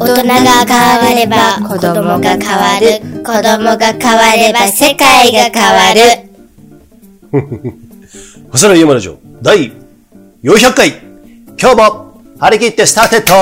[0.00, 3.00] 大人が変われば子供が変わる。
[3.24, 6.28] 子供が変われば世界が変わる。
[8.52, 9.72] 細野ゆうまラジオ第
[10.44, 10.88] 400回。
[11.60, 13.34] 今日も張り切ってスターテッド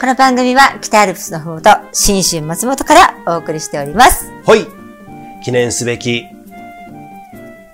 [0.00, 4.30] この番組は北アルプスのふもと、新春松本からお送りしております。
[4.46, 4.64] はい。
[5.44, 6.26] 記念すべき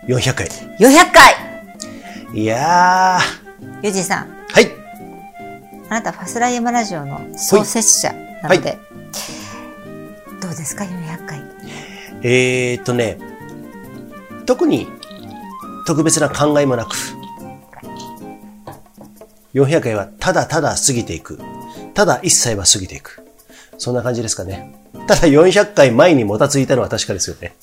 [0.07, 0.49] 400回。
[0.79, 1.35] 400回。
[2.33, 3.19] いや
[3.83, 4.38] ゆうじさん、
[5.89, 8.77] あなたファスライヤマラジオの創設者なので、は
[10.41, 11.43] どうですか ?400 回。
[12.23, 13.19] えーっとね
[14.47, 14.87] 特に
[15.87, 16.97] 特別な考えもなく
[19.55, 21.39] 400回はただただ過ぎていく
[21.95, 23.23] ただ一切は過ぎていく
[23.77, 24.75] そんな感じですかね
[25.07, 27.55] ただ400回前にもたついたのは確かですよね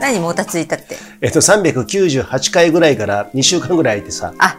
[0.00, 0.96] 何もたついたって。
[1.20, 4.56] えっと、398回ぐらいから2週間ぐらい空いてさ、あ、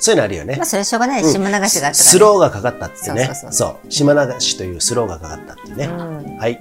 [0.00, 0.66] そういうのあるよねまあ。
[0.66, 1.24] それはしょうがない。
[1.24, 3.30] 島流しがあったから、ねスローがかかったってね。
[3.50, 5.84] そう島流しというスローがかかったっていうね。
[5.86, 6.60] うんはい。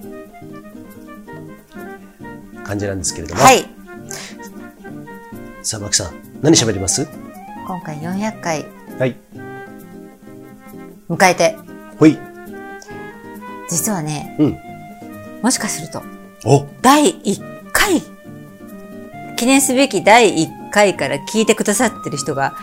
[2.63, 3.41] 感じなんですけれども。
[3.41, 3.65] はい。
[5.63, 7.07] さあ、マキさん、何喋ります？
[7.67, 8.65] 今回400回
[8.97, 9.15] はい。
[11.09, 11.55] 迎えて、
[11.97, 12.17] ほい。
[13.69, 14.57] 実はね、うん。
[15.41, 16.01] もしかすると、
[16.45, 18.01] お第1回、
[19.35, 22.55] 記念すべき第1回から聞いてくださってる人が、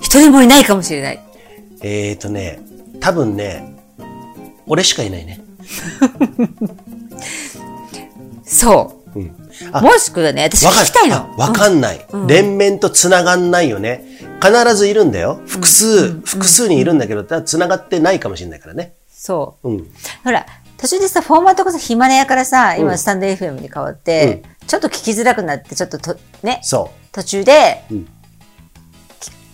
[0.00, 1.20] 一人もいないかもしれない。
[1.82, 2.60] えーとね、
[3.00, 3.76] 多分ね、
[4.66, 5.40] 俺しかいないね。
[8.44, 9.18] そう。
[9.18, 9.50] うん。
[9.72, 11.16] あもしくはね、私聞きたいの。
[11.16, 14.04] あわかんない、連綿と繋がんないよね。
[14.42, 15.40] 必ずいるんだよ。
[15.46, 18.94] 複数、複数にいるんだけど、繋がってないかもしれないからね。
[19.10, 19.70] そう。
[19.70, 19.90] うん。
[20.24, 28.15] ほら、途中でさ、フォーマットがさ、ヒマラヤからさ、今スタンド FM に変わって、ちょっと聞きづらくなって、ちょっとと、ね、そ途中で、うんき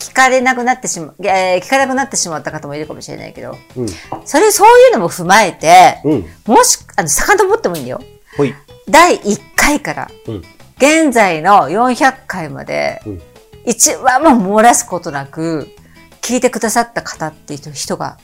[0.03, 3.83] 聞かれなくなってしま、えー聞かなくなってしまった方もいるかもしれないけど、う。
[3.83, 3.89] うん。
[4.25, 6.27] それ、そういうのも踏まえて、うん。
[6.47, 8.03] もし、あの、遡ってもいいんだよ。
[8.37, 8.55] ほい。
[8.89, 10.45] 第1回から、うん。
[10.79, 13.23] 現在の400回まで、うん
[13.65, 15.69] 一話も漏らすことなく、
[16.21, 18.19] 聞いてくださった方っていう人が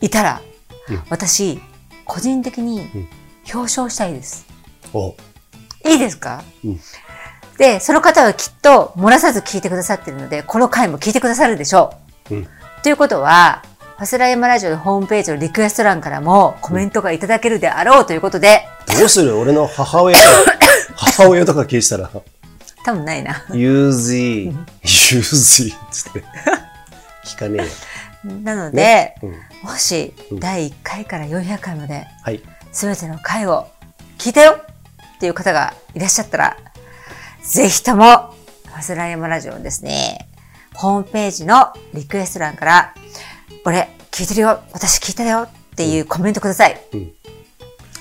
[0.00, 0.40] いたら、
[0.88, 1.60] うん私、
[2.04, 3.08] 個人的にん
[3.54, 4.46] 表彰したいです。
[4.92, 5.14] お
[5.86, 6.80] いいですか、うん
[7.58, 11.92] で、その方はきっと漏らさず聞いてくださってるので、この回も聞いてくださるでしょ
[12.30, 12.34] う。
[12.34, 12.48] うん
[12.82, 13.64] ということは、
[13.96, 20.30] ファスライヤマラジオのホームページのリクエスト欄からもコメントがいただけるであろうということで、どうする俺の母親とか、
[20.94, 22.08] 母親とか聞いてたら、
[22.84, 23.44] 多分ないな。
[23.52, 26.24] ユーズイ、ユーズイつって。
[27.24, 27.64] 聞かね
[28.24, 28.34] えよ。
[28.44, 29.14] なので、ね？
[29.22, 32.40] うんもし、うん第1回から400回まで、はい。
[32.70, 33.66] すべての回を
[34.18, 34.58] 聞いたよ
[35.16, 36.56] っていう方がいらっしゃったら、
[37.48, 38.34] ぜひとも、
[38.66, 40.28] ファスライヤマラジオのですね、
[40.74, 42.94] ホームページのリクエスト欄から、
[43.64, 44.60] 俺、聞いてるよ。
[44.72, 46.78] 私聞いたよっていうコメントください。
[46.92, 47.12] うん。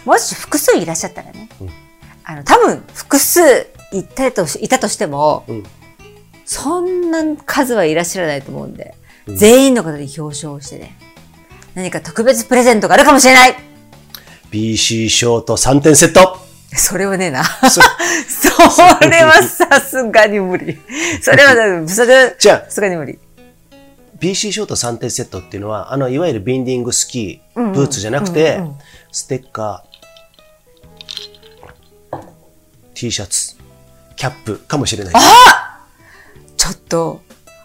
[0.04, 1.70] もし複数いらっしゃったらね、うん。
[2.26, 5.64] あの、多分複数いたとしいたとしても、うん。
[6.44, 8.96] そんな数はいらっしゃらないと思うんで、
[9.28, 9.38] うん。
[9.38, 11.00] 全員の方に表彰をしてね、
[11.74, 13.56] 何か特別プレゼントがあるかもしれない。
[14.52, 17.44] BC ショート3点セットそれはねえな。
[17.44, 17.82] そ
[18.30, 20.78] それはさすがに無理。
[21.22, 23.20] それはだ、それはじゃあさすがに無理。
[24.20, 28.76] BC ショート3点セットっていうのは、あの、いわゆるビンディングスキー、ブーツじゃなくて、うんうん
[29.10, 32.20] ステッカー、
[32.94, 33.56] T シャツ、
[34.16, 35.14] キャップかもしれない。
[36.58, 37.22] ちょっと、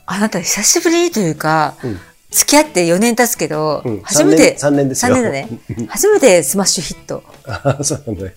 [0.06, 2.00] あなた久しぶりというか、うん
[2.32, 5.48] 付き合って4年経つけど、うん初めて、三年三年ですよ三だね。
[5.88, 7.22] 初めてスマッシュヒット。
[7.46, 8.32] あ そうなんだよ。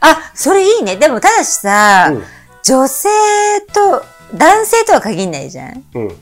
[0.00, 0.96] あ、それいいね。
[0.96, 2.24] でもただしさ、うん
[2.62, 3.08] 女性
[3.72, 5.82] と、男性とは限んないじゃん。
[5.94, 6.16] うん。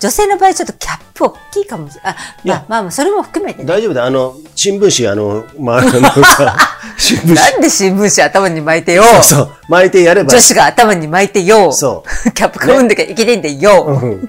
[0.00, 2.14] 女性の場合ちょっとキャップ大きいかもしれない。
[2.14, 3.66] あ、まあまあまあ、それも含めてね。
[3.66, 4.06] 大丈夫だよ。
[4.06, 5.82] あの、新聞紙、あの、まあ、あ
[6.98, 7.58] 新聞な紙。
[7.58, 9.04] んで新聞紙頭に巻いてよ。
[9.04, 9.52] そ うそう。
[9.68, 10.30] 巻いてやれば。
[10.30, 11.70] 女子が頭に巻いてよ。
[11.72, 13.84] そうキャップかぶんなきゃいけないんだよ。
[13.84, 14.28] うん。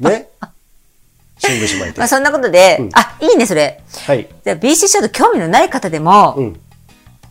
[0.00, 0.28] ね。
[1.44, 1.98] 新聞紙巻いて。
[1.98, 3.82] まあそんなことで、うんあ、いいね、それ。
[4.06, 4.28] はい。
[4.44, 6.60] じゃあ BC ショート興味のない方でも、うん。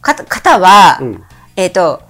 [0.02, 1.24] か方は、うん。
[1.56, 2.02] えっ、と、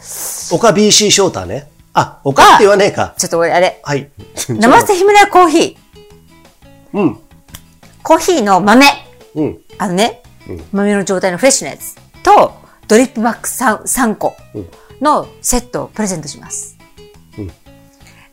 [0.51, 1.69] 岡 BC ショーターね。
[1.93, 3.13] あ、岡って言わねえか。
[3.17, 4.09] ちょっと俺、あれ、はい。
[4.49, 6.97] 生瀬ヒムラコーヒー。
[6.99, 7.19] うん。
[8.01, 8.85] コーヒーの豆。
[9.35, 9.59] うん。
[9.77, 12.53] あのね、うん豆の状態のフレッシュなやつと、
[12.87, 14.69] ドリップバック 3, 3個うん
[15.01, 16.77] のセットをプレゼントします。
[17.37, 17.51] うん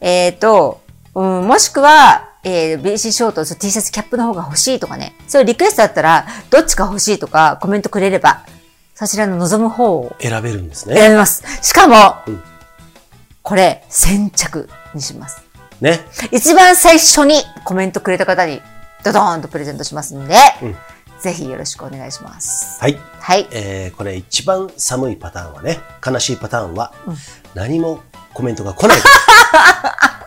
[0.00, 0.80] えっ、と、
[1.14, 5.14] うん、もしくは、えー、BC ショート、そう T シャツキャップの方が欲しいとかね。
[5.26, 8.44] そういうリクエストだったら、どっちが欲しいとかコメントくれれば、
[8.94, 10.96] そちらの望む方を選べるんですね。
[10.96, 11.44] 選びます。
[11.62, 12.42] しかも、うん
[13.48, 15.42] これ、先着にします。
[15.80, 16.00] ね。
[16.32, 18.60] 一番最初にコメントくれた方に、
[19.02, 20.76] ドドーンとプレゼントしますんで、うん
[21.18, 22.80] ぜひよろしくお願いします。
[22.80, 22.96] はい。
[23.18, 23.48] はい。
[23.50, 26.92] えー、これ一番寒いパターンはね、悲しいパターンは、
[27.54, 28.00] 何も
[28.34, 28.98] コメントが来ない。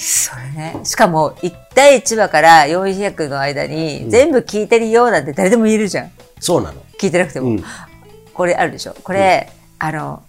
[0.00, 0.76] それね。
[0.84, 6.12] しかも、1対1話から400の間に、全部聞いてるよなんて誰でも言えるじゃん。
[6.38, 6.80] そうなの。
[7.00, 7.48] 聞いてなくても。
[7.48, 7.64] うん。
[8.32, 8.94] これあるでしょ。
[9.02, 9.50] これ、
[9.80, 10.22] あの、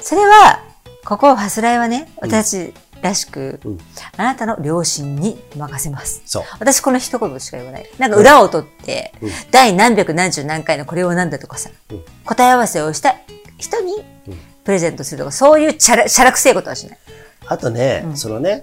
[0.00, 0.60] それは、
[1.04, 3.78] ここ、ファスライはね、私らしく、うん
[4.16, 6.22] あなたの両親に任せます。
[6.26, 6.44] そう。
[6.58, 7.90] 私この一言しか言わない。
[7.98, 13.14] なんか裏を取って、うん第何百何十何回のこれをなんだとかさ、うん答え合わせをした
[13.58, 13.92] 人に
[14.26, 16.98] うんプレゼントするとか、そういうチャラ、チャラくせえことはしない。
[17.48, 18.62] あとね、そのね、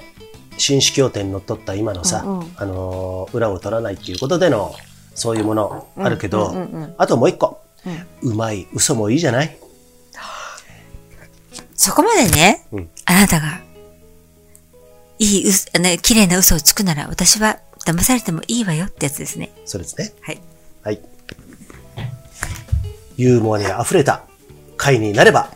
[0.57, 4.75] 紳士協定にのっとった今のさ、うんうんあのー裏を取らないっていうことでの、
[5.15, 7.61] そういうものあるけど、うんうんうんあともう一個、
[8.21, 9.57] うまい嘘もいいじゃない？
[11.75, 13.61] そこまでね、うんあなたが、
[15.19, 19.51] いい嘘、ね、綺麗な嘘をつくなら、私は騙されてもいいわよってやつですね。
[19.65, 20.13] そうですね。
[20.21, 20.41] はい。
[20.83, 21.01] はい。
[23.17, 24.23] ユーモアに溢れた
[24.77, 25.49] 回になれば、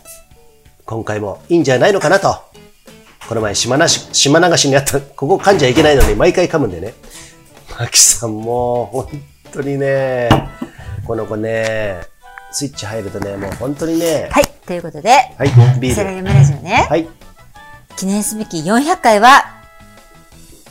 [0.85, 2.46] 今回もいいんじゃないのかなと。
[3.27, 6.93] この前島なし、島流しにあった、ここ噛んじゃいけないのに毎回噛むんでね。
[7.77, 10.29] マキさんもう本当にね、
[11.05, 12.01] この子ね、
[12.51, 14.45] スイッチ入るとね、もう本当にね、はい。
[14.65, 15.95] ということで、はい、ビール。
[15.95, 17.07] セラユメラジオね、はい。
[17.97, 19.43] 記念すべき400回は、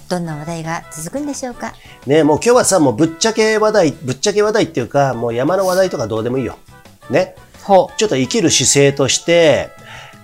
[0.09, 1.75] どんな話題が続くんでしょうか？
[2.06, 6.56] ねもう今日はさ、もうぶっちゃけ話題、ぶっちゃけ話題っていうか、もう山の話題とかどうでもいいよ。
[7.11, 7.35] ね。
[7.64, 9.70] ほちょっと生きる姿勢として、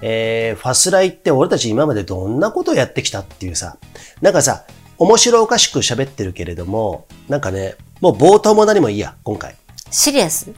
[0.02, 3.76] えー、ファスライって俺たち今までどんなことをやってきたっていうさ、
[4.20, 4.64] なんかさ、
[4.98, 9.56] 面白おかしく喋ってるけれども、なんかね、もう冒頭も何もいいや、今回。
[9.90, 10.50] シリアス？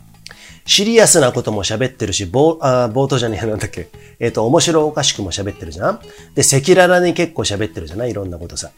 [0.67, 3.91] シリアスなことも喋ってるし、冒あー冒頭じゃねえ、なんだっけ。
[4.19, 6.01] えっ、と、面白おかしくも喋ってるじゃん
[6.35, 8.11] で、赤裸々に結構喋ってるじゃない？
[8.13, 8.71] いろんなことさ。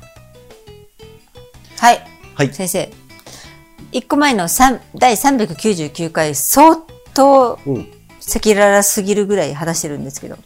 [1.79, 2.01] はい。
[2.35, 2.53] はい。
[2.53, 2.91] 先生。
[3.93, 6.77] 一個前の3第399回、相
[7.15, 7.89] 当うん。
[8.29, 10.37] 赤裸々すぎるぐらい話してるんですけど、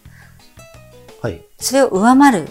[1.20, 1.42] はい。
[1.58, 2.48] それを上回る？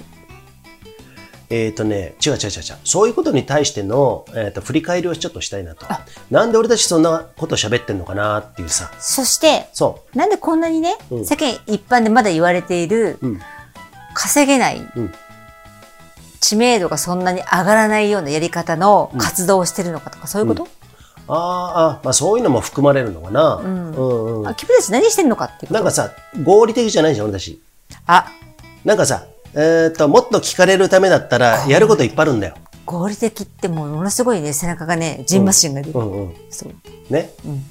[1.52, 2.78] えっ、とね、違う違う違う違う。
[2.84, 5.88] そういうことに対しての、えー、と振り返りをちょっとしたいなと。
[6.30, 8.92] なんで俺たちそんなこと喋ってんのかなっていうさ。
[9.00, 13.28] そして、そなんでこんなにね、うん世間一般でまだ言われている、う。
[13.28, 13.40] うん。
[14.14, 15.14] 稼げない、うん
[16.42, 20.68] 知名度がそんなに上がらないようなやり方の活動をしてるのかとか、そういうこと、
[21.28, 23.56] あーあ、まあそういうのも含まれるのかな。
[23.56, 23.92] うん
[24.40, 25.74] うんあ君たち何してんのかっていうこと？
[25.74, 26.12] なんかさ、
[26.44, 27.60] 合理的じゃないじゃん、俺たち。
[28.06, 28.32] あ、
[28.86, 32.56] なんかさ、えっ、と、もっと聞かれるためだったら、やることいっぱいあるんだよ。
[32.86, 36.00] 合理的ってもうものすごいね、背中がね、ジンマシンが出る。
[36.00, 36.36] うんうん。
[36.50, 37.14] そう。
[37.14, 37.32] ね。
[37.46, 37.64] うん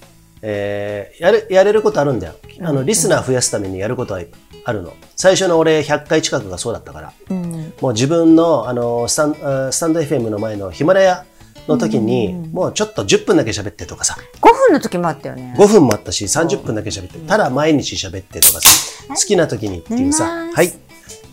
[0.43, 2.35] えーやる、やれることあるんだよ。
[2.63, 4.23] あの、リスナー増やすためにやることは
[4.65, 4.93] あるの。
[5.17, 7.13] 最初の俺100回近くがそうだったから。
[7.31, 7.73] うん。
[7.81, 11.25] もう自分の、あの、スタン、あスタンド FM の前のヒマラヤ
[11.67, 15.55] の時に、もうちょっと10分だけ喋ってとかさ、5分の時もあったよね。
[15.59, 18.69] 5分もあったし、30分だけ喋って、ただ毎日喋ってとかさ、
[19.09, 20.73] 好きな時にっていうさはい、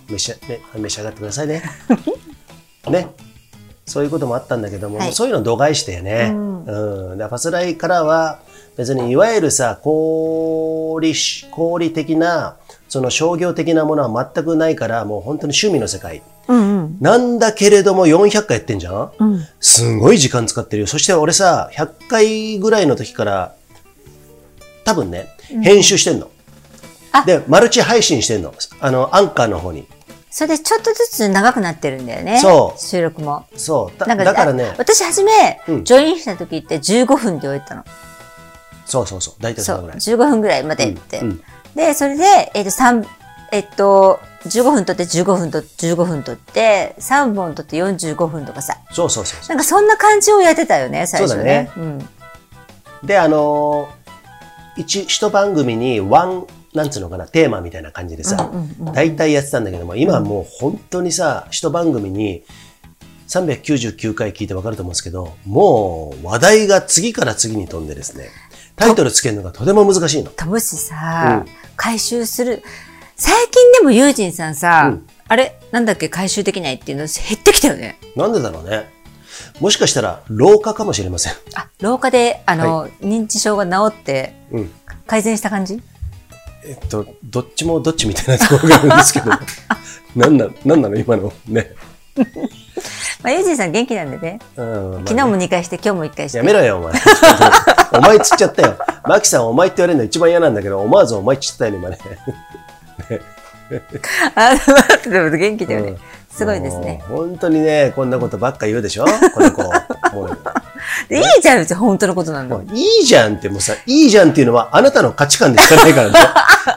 [0.09, 1.63] 召し,、ね、召し上がってくださいね。
[2.89, 3.07] ね。
[3.85, 6.31] そういうこともあったんだけども、はいそういうのを度外してね。
[6.33, 7.17] うん。
[7.17, 8.39] でファスライからは、
[8.77, 12.57] 別にいわゆるさ、功利し、功利的な、
[12.89, 16.23] その商業的なものは全くないから、もう本当に趣味の世界。
[16.47, 16.97] うんうん。
[16.99, 19.11] なんだけれども400回やってんじゃん？
[19.19, 19.47] うん。
[19.59, 20.87] すごい時間使ってるよ。
[20.87, 23.55] そして俺さ、100回ぐらいの時から、
[24.83, 25.29] 多分ね、
[25.63, 26.29] 編集してんの。
[27.11, 28.53] あで、マルチ配信してんの。
[28.79, 29.87] あの、アンカーの方に。
[30.35, 32.41] それでちょっとずつ長くなってるんだよね。
[32.41, 33.45] そう収録も。
[33.55, 33.97] そう。
[33.97, 37.85] だだからねあ、私初め、うんジョインした時って15分で終えたの。
[38.85, 39.35] そうそうそう。
[39.39, 39.77] 大体そ。
[39.77, 39.97] のぐらい。
[39.97, 41.19] 15分ぐらいまでって。
[41.19, 43.05] うんうんで、それで、えっ、と、三
[43.51, 48.77] えっと、15分撮って15分と15分撮って、3本撮って45分とかさ。
[48.91, 51.71] そうそうそうそなんかそんな感じをやってたよね、最初そうだねね。
[51.77, 51.97] うん。
[53.03, 53.07] う。
[53.07, 58.51] で、あのー一、一番組にワン、なんつうのかな、テーマみたいな感じでさ、
[58.93, 62.43] 大体やってたんだけども、今はもう本当にさ、一番組に
[63.29, 68.29] 399回聞いてわかると思うんですけど、もう話題が次から次に飛んでですね、
[68.75, 70.31] タイトルつけるのがとても難しいの。
[70.31, 72.63] ともしさ、うん回収する。
[73.17, 77.97] 最近でもユージンさんさ、うんあれなんだっけ回収できないっていうの減ってきたよね。
[78.15, 78.87] なんでだろうね。
[79.59, 81.33] もしかしたら老化かもしれません。
[81.55, 84.71] あ、廊下で、あの、認知症が治ってうん。
[85.07, 85.81] 改善した感じ？
[86.67, 89.31] えっと、どっちもどっちみたいなところがあるんですけど、
[90.15, 90.95] なんな、なんなの？
[90.95, 91.71] 今のね。
[93.21, 94.39] まあ、ユージンさん元気なんでね。
[94.55, 96.37] うんまあね昨日も2回して、今日も1回して。
[96.39, 96.93] やめろよ、お前。
[97.93, 98.77] お前つっちゃったよ。
[99.05, 101.99] マキさん、お前って言われるの一番嫌なんだけど、思わずお前っちゃったよね、今ね。
[104.35, 104.55] あ、
[105.09, 105.89] でも元気だよね。
[105.89, 105.97] うん
[106.35, 107.01] すごいですね。
[107.07, 109.05] 本当にね、こんなことばっか言うでしょ？
[109.33, 109.63] この子。
[109.63, 109.69] も
[110.25, 110.37] う
[111.09, 116.19] でいいじゃん、別に本当のことなんだいいじゃんってもうさ、いいじゃんっていうのはあなたの価値観でしかないからね。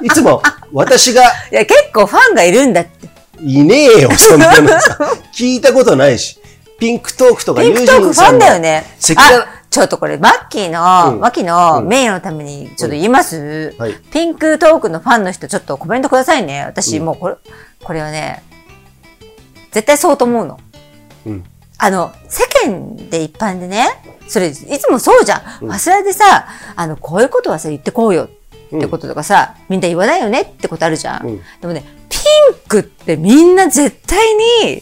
[0.02, 3.08] いつも私がいや、結構ファンがいるんだって。
[3.40, 4.98] いねえよ、そんなのさ。
[5.34, 6.38] 聞いたことないし。
[6.78, 8.84] ピンクトークとかピンクトークファンだよね。
[9.00, 16.64] ちょっとこれ、マッキーの、うんマッキーの名誉のためにちょっと言います、はいピンクトークのファンの人、ちょっとコメントくださいね。
[16.64, 17.34] 私、もうこれ、
[17.84, 18.42] これはね、
[19.72, 20.60] 絶対そうと思うの。
[21.26, 21.44] うん
[21.80, 23.86] あの、世間で一般でね、
[24.26, 25.40] それ、いつもそうじゃん。
[25.60, 30.40] ファスラでさ、あの、こういうことはさ、言ってこうよってこととかさ、みんな言わないよね？
[30.40, 31.26] ってことあるじゃん。
[31.26, 34.18] うんでもね、ピンクってみんな絶対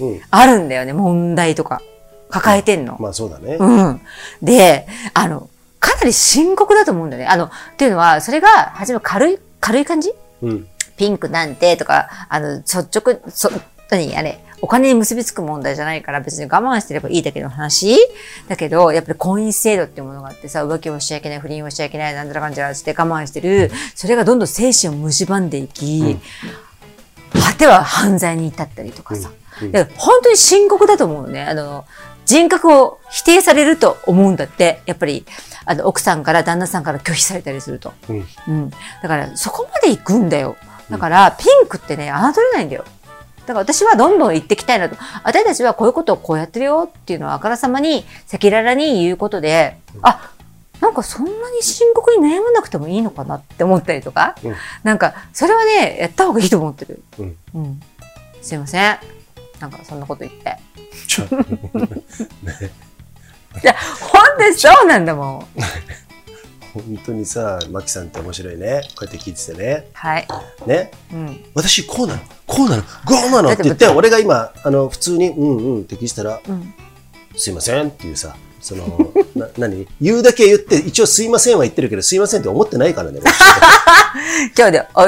[0.01, 1.83] うんにあるんだよね、問題とか。
[2.31, 2.97] 抱えてんの。
[2.99, 3.57] まあそうだね。
[3.61, 4.01] うん。
[4.41, 7.29] で、あの、かなり深刻だと思うんだよね。
[7.29, 10.15] あの、っていうのは、それが、初め軽い、軽い感じ？
[10.41, 10.67] うん。
[10.97, 13.51] ピンクなんてとか、あの、率直、そ、
[13.91, 17.97] 何あれ、お金に結びつく問題じゃないから別に我慢してればいいだけの話
[18.49, 26.19] だけど、やっぱり婚姻制度っていうものがあってさ、浮気をしちゃいけない、不倫をしちゃいけない、なんだらかんだらって我慢してる、それがどんどん精神を蝕んでいき、
[27.33, 29.29] 果ては犯罪に至ったりとかさ。
[29.29, 29.47] うんうん
[29.97, 31.43] 本当に深刻だと思うのね。
[31.43, 31.87] あの、
[32.27, 34.83] 人格を否定されると思うんだって。
[34.85, 35.25] やっぱり、
[35.65, 37.95] あの、奥さんから旦那さんから拒否されたりすると。
[38.09, 38.27] うん。
[38.49, 38.71] うん。
[39.03, 40.57] だから、そこまで行くんだよ。
[40.91, 42.85] だから、ピンクってね、侮れないんだよ。
[43.47, 44.97] だから私はどんどん行ってきたいなと。
[45.23, 50.33] 私たちはこういうことをこうやってるよっていうのをあからさまに、赤裸々に言うことで、あ、
[50.81, 57.03] なんかそんなに深刻に悩まなくてもいいのかなって思ったりとか、うんなんか、それはね、やった方がいいと思ってる。
[57.19, 57.37] うん。
[57.55, 57.81] うん。
[58.43, 58.99] すいません。
[59.61, 60.59] なんかそんなこと言って。
[61.07, 61.25] ちょ
[63.63, 65.47] いや、ほんとにそうなんだもん。
[66.83, 68.83] 本当にさ、マキさんって面白いね。
[68.97, 69.89] こうやって聞いててね。
[69.93, 70.29] はい。
[70.67, 70.91] ね？
[71.13, 71.45] うん。
[71.55, 72.21] 私こうなの？
[72.47, 72.83] こうなの？
[72.83, 72.89] こ
[73.29, 73.53] うなの？
[73.53, 76.75] って言って、俺が今、あの、普通に、うんうんって聞いてたら、うん。
[77.37, 79.87] すいませんっていうさ、その、 な、何？
[80.01, 83.21] 言うだけ言って、一応すいませんは言ってるけど、すいませんって思ってないからね。
[84.57, 85.07] 今日でお、お、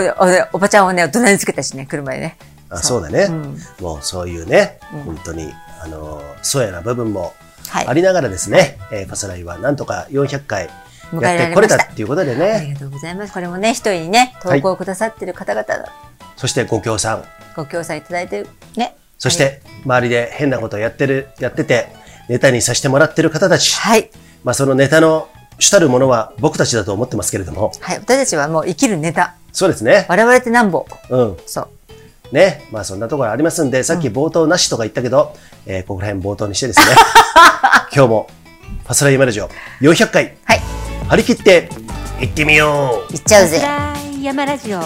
[0.54, 2.36] おばちゃんをね、大人につけたしね、車でね。
[2.70, 5.50] あそうだね、うんもうそういうね、うん本当に、
[5.82, 7.32] あの、そうやな部分も
[7.68, 7.86] はい。
[7.86, 10.68] ありながらですね、えーファスライはなんとか400回
[11.12, 11.92] 迎やえられましたってこれた。
[11.92, 13.32] っていうことでありね、がとうございます。
[13.32, 15.84] これもね、一人にね、投稿をくださってる方々の
[16.36, 17.24] そしてご協賛、
[17.56, 18.96] ご協賛いただいてる、ね。
[19.18, 21.88] そして周りで変なことをやってる、やってて、
[22.28, 24.10] ネタにさせてもらってる方たち、はい。
[24.44, 27.98] まあそのネタの主たるものは僕たちだと思ってますけれども、はい。
[27.98, 29.34] 私たちはもう生きるネタ。
[29.52, 30.06] そうですね。
[30.08, 30.86] 我々ってなんぼ。
[31.10, 31.36] うん。
[31.46, 32.34] そう。
[32.34, 32.62] ね。
[32.70, 35.34] まあそんなところありますんで、さっき冒頭なしとか言ったけど、
[35.66, 36.86] えーここら辺冒頭にしてですね、
[37.92, 38.28] 今日も
[38.84, 39.48] ファスライマラジオ
[39.80, 40.57] 400回、はい。
[41.08, 41.68] 張り切って
[42.20, 43.60] 行ってみよういっちゃうぜ。
[44.22, 44.80] 山ラジオ。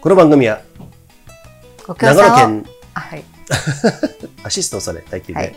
[0.00, 0.62] この番組は
[1.86, 3.24] 長野県、あ、はい。
[4.44, 5.54] アシストそれ、大金で、はい。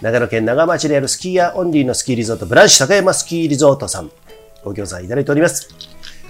[0.00, 4.10] 長野県長町にあるスキーヤーオンリーのスキーリゾート、ブランシュ高山スキーリゾートさん、
[4.64, 5.68] ご協賛いただいております。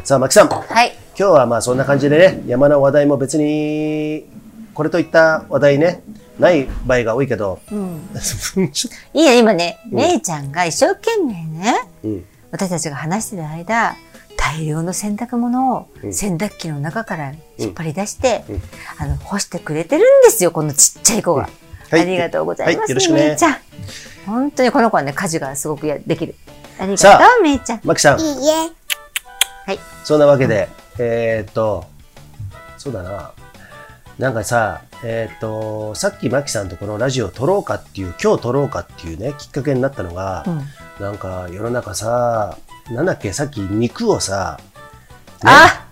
[0.05, 0.97] さあ、牧さん、今はい。
[1.15, 4.25] 日はまあそんな感じでね、山の話題も別に、
[4.75, 6.03] これといった話題ね、
[6.39, 8.09] ない場合が多いけど、うん。
[9.15, 13.97] いいよ、今ね、うん姉ちゃんが一生懸命ね、とうん、私たちが話してる間、
[14.37, 18.63] 大量の洗濯物をうん洗濯機の中から引っ張り出して、うん
[18.99, 21.43] あの、干してくれてるんですよ、このちっちゃい子が。
[21.43, 21.53] はい
[22.01, 23.57] ありがとうございます、はいよろしくねめいちゃん。
[24.25, 26.35] 本当にこの子はね、家事がすごくやできる。
[26.79, 27.81] ありがさとう、めいちゃん。
[27.85, 28.71] 牧さん、いいえ。
[29.67, 29.79] はい。
[30.03, 31.85] そんなわけで、えーっと、
[32.79, 33.33] そうだな。
[34.19, 40.63] なんかさ、えーっと、さっきマキさんとこのラジオを撮ろうかっていう、今日撮ろうかっていうね、きっかけになったのが、うん。
[41.05, 42.57] なんか世の中さ、
[42.91, 44.61] なんだっけ、さっき肉をさ、
[45.43, 45.51] ね。
[45.51, 45.89] あ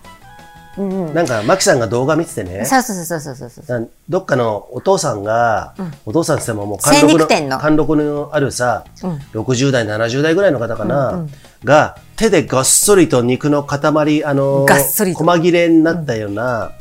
[0.79, 1.15] うんうん。
[1.15, 3.91] なんかマキさんが動画見ててね、そうそうそうそうそうそう。
[4.09, 5.93] どっかのお父さんが、うん。
[6.07, 7.59] お父さんって言ってももう精貫禄の。
[7.59, 9.11] 貫禄のあるさ、うん。
[9.41, 11.31] 60代、70代ぐらいの方かな、うんうん。
[11.65, 15.19] が手でがっそりと肉の塊、あのーがっそりと。
[15.25, 16.73] 細切れになったような、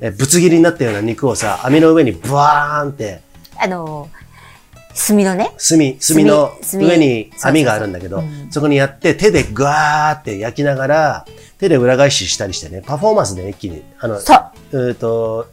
[0.00, 3.20] えぶつ切りになったような肉をさ、網の上にブワーンって、
[3.58, 11.26] あのー、炭のね、炭、炭の炭上に炭網があるんだけど、そこにやって手でぐわーって焼きながら、
[11.58, 15.46] 手で裏返ししたりしてね、パフォーマンスで一気に、あの、そう、えーと、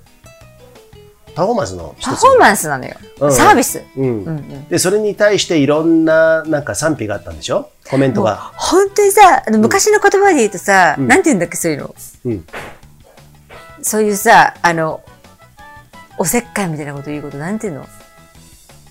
[1.36, 2.96] パフォーマンスのパフォーマンスなのよ。
[3.20, 3.82] うんサービス。
[3.96, 4.68] うんうんうん。
[4.68, 7.72] で、それに対していろんな、なんか賛否があったんでしょ？
[7.90, 8.52] コメントが。
[8.56, 11.96] 本当にさ、あの昔の言葉で言うとさ、うんなんて言うんだっけ、そういうの？
[12.26, 12.46] うん。
[13.84, 15.04] そういうさ、あの、
[16.18, 17.88] おせっかいみたいなこと言うこと、なんて言うの？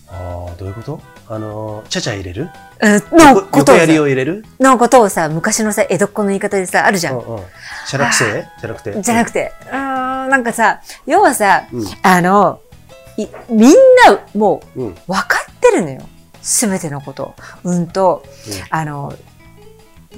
[0.09, 1.01] ああ、どういうこと？
[1.29, 2.51] あの、ちゃちゃ入れる？
[2.81, 4.45] うんの横ことをさ横やりを入れる？
[4.61, 7.19] のことをさ、昔のさ、江戸っ子の言い方でさ、あるじゃん。
[7.19, 7.43] うんうん。
[7.87, 8.47] しゃらくせえ？
[8.61, 9.03] じゃなくて？
[9.03, 12.61] じゃなくて、うーん、なんかさ、要はさ、うんあの、
[13.17, 13.73] いみん
[14.07, 14.95] なもううん。
[14.95, 16.03] 分かってるのよ。
[16.43, 17.35] すべてのこと。
[17.63, 19.15] うんと、うんあの、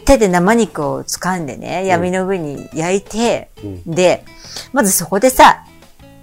[0.06, 3.82] 手で生肉を掴んでね、闇の上に焼いて、うん。
[3.84, 4.24] で、
[4.72, 5.64] まずそこでさ、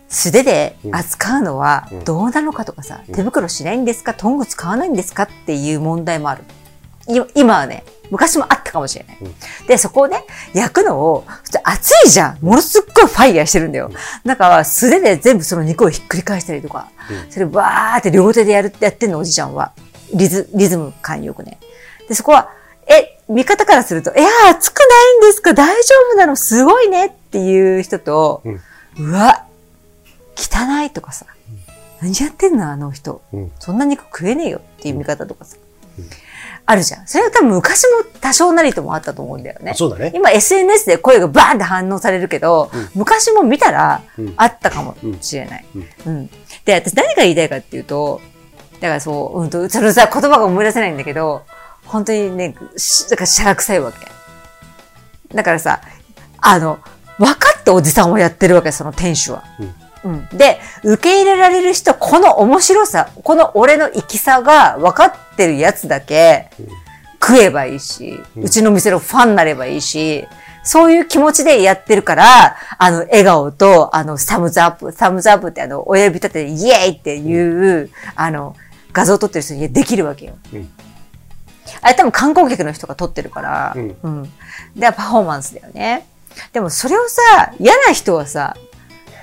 [0.07, 4.13] 素手でうん扱うのはうんどうなのかとかさ、うん手袋しないんですか？
[4.13, 5.23] トング使わないんですか？
[5.23, 6.43] っていう問題もある。
[7.07, 9.17] い今はね、昔もあったかもしれない。
[9.21, 9.33] うん
[9.67, 11.25] で、そこをね、焼くのを、
[11.63, 13.89] 熱いじゃんものすっごいファイヤーしてるんだよ。
[14.25, 19.71] だから素手で全部その肉をひっくり返したりとか、うんそれバーって両手でやるってやってんの、おじちゃんは。
[20.13, 21.57] リズ、リズム感よくね。
[22.09, 22.60] で、そこは、え、
[23.31, 25.53] 見方からすると、いや、熱くないんですか？
[25.53, 26.35] 大丈夫なの？
[26.35, 28.59] すごいねっていう人と、うん
[28.99, 29.45] うわ、
[30.35, 31.25] 汚いとかさ、
[32.01, 33.21] 何やってんのあの人？
[33.31, 33.51] うん。
[33.59, 35.57] そんな肉食えねえよっていう見方とかさ。
[36.65, 37.07] あるじゃん。
[37.07, 39.73] それは多分昔も多少なりともあったと思うんだよね。
[39.75, 40.11] そうだね。
[40.15, 45.65] 今 SNS で声がバーンって反応されるけど、うん昔も見たらうんあったかもしれない。
[46.05, 46.27] うん。
[46.65, 48.21] で、私何が言いたいかっていうと、
[48.79, 51.43] だからそう、うんと、そのさ、言葉が思い出せないんだけど、
[51.85, 54.07] 本当にね、しだからしゃらくさいわけ。
[55.35, 55.81] だからさ、
[56.39, 56.79] あの、
[57.17, 59.43] 分かっておじさんをやってるわけ、その店主は。
[60.03, 60.27] うん。
[60.37, 66.49] で、受け入れられる人、この面白さ、この俺の生きさが分かってるやつだけ
[67.21, 70.25] 食えばいいし、うんうちの店のファンになればいいし、
[70.63, 78.55] そういう気持ちでやってるから、あの、笑顔と、あの、サムズアップ、サムズアップってあの、親指立ててイエーイっていう、あの、
[78.93, 80.33] 画像を撮ってる人にできるわけよ。
[80.53, 80.69] うん
[81.81, 84.23] あれ多分観光客の人が撮ってるから、うんうん。
[84.75, 86.05] で、パフォーマンスだよね。
[86.53, 88.55] でもそれをさ、嫌な人はさ、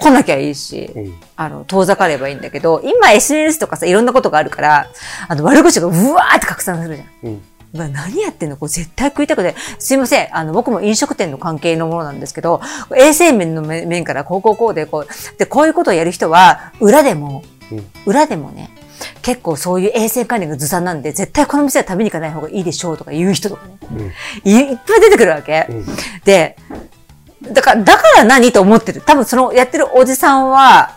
[0.00, 1.14] 来なきゃいいし、うん。
[1.36, 4.86] あの、遠ざかればいいんだけど、今 SNS とかさ、いろんなことがあるから、
[5.26, 7.08] あの、悪口がうわーって拡散するじゃん。
[7.24, 7.42] うん。
[7.74, 8.56] うわ何やってんの？
[8.56, 9.54] これ絶対食いたくて。
[9.78, 10.34] すいません。
[10.34, 12.62] あの、僕も飲食店の関係のものなんですけど、
[12.96, 18.70] 衛生面の面面からこうこうこうで、こう、で、こういうことをやる人は、裏でも、うん裏でもね、
[19.22, 23.78] 結構そういう衛生管理がずさんなんで、絶対この店は食べに行かない方がいいでしょうとか言う人とかね。
[23.92, 24.50] うん。
[24.50, 25.66] いいっぱい出てくるわけ。
[25.68, 25.86] うん
[26.24, 26.56] で、
[27.52, 29.00] だから、だから何と思ってる？
[29.00, 30.90] 多分そのやってるおじさんは、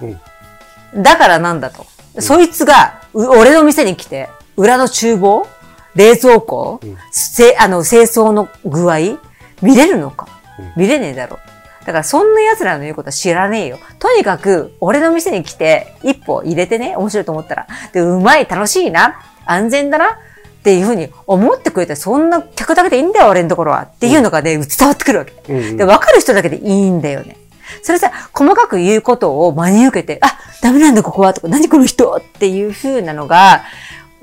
[0.95, 1.85] だからなんだと。
[2.19, 5.47] そいつが、う俺の店に来て、裏の厨房
[5.95, 9.19] 冷蔵庫、うんせあの、清掃の具合
[9.61, 10.27] 見れるのか、
[10.59, 11.39] うん見れねえだろ。
[11.85, 13.79] だからそんな奴らの言うことは知らねえよ。
[13.99, 17.67] とにかく、俺の店に来て、一歩入れてね、面白いと思ったら。
[17.93, 20.09] で、うまい、楽しいな、安全だな、っ
[20.63, 23.81] ていうふうに思ってくれて、そんな客だけでいいんだよ、俺のところは。
[23.83, 25.33] っていうのがね、伝わってくるわけ。
[25.51, 25.77] うん。
[25.77, 27.37] で、分かる人だけでいいんだよね。
[27.81, 33.63] それさ、細かく言うことを真に受けて、あ、ダメなんだここはとか、何この人っていう風なのが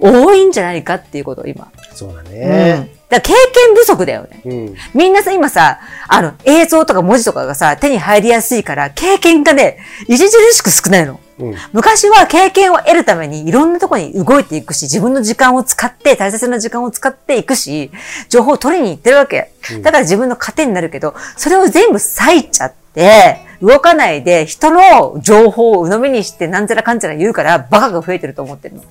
[0.01, 1.71] 多いんじゃないかっていうことを今。
[1.95, 2.27] そうだうん。
[2.29, 2.91] ね。
[3.09, 4.43] だ経験不足だよね。
[4.45, 4.75] うん。
[4.95, 9.79] みんなさ、今さ、あの、映像とか文字とかがさ、手に入りやすいから、経験がね、
[10.11, 11.19] 著しく少ないの。
[11.39, 11.55] うん。
[11.73, 17.91] 昔は経験を得るためにいろんなところに動いていくし、自分の時間を使って、大切な時間を使っていくし、
[18.29, 19.53] 情報を取りに行ってるわけ。
[19.83, 28.83] だから自分の糧になるけど、それを全部割いちゃって、動かないで人の情報を鵜呑みにしてなんちゃらかんちゃら言うからバカが増えてると思ってるの。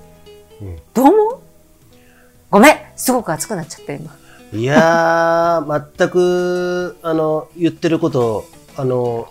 [0.62, 1.38] うんどう思う？
[2.50, 4.16] ごめん、すごく熱くなっちゃった今。
[4.54, 8.46] いやー、 全く、あの、言ってること、
[8.78, 9.28] あの、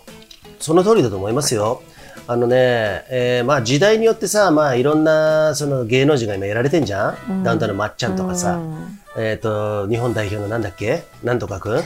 [0.59, 1.81] その通りだと思いますよ。
[2.29, 11.03] あのね、えーまあ時代によってさ、まあいろんなその芸能人が今やられてんじゃん、うんダウンタウンのまっちゃんとかうさ、んえっ、と、日本代表のなんだっけ？
[11.23, 11.83] なんとかくん？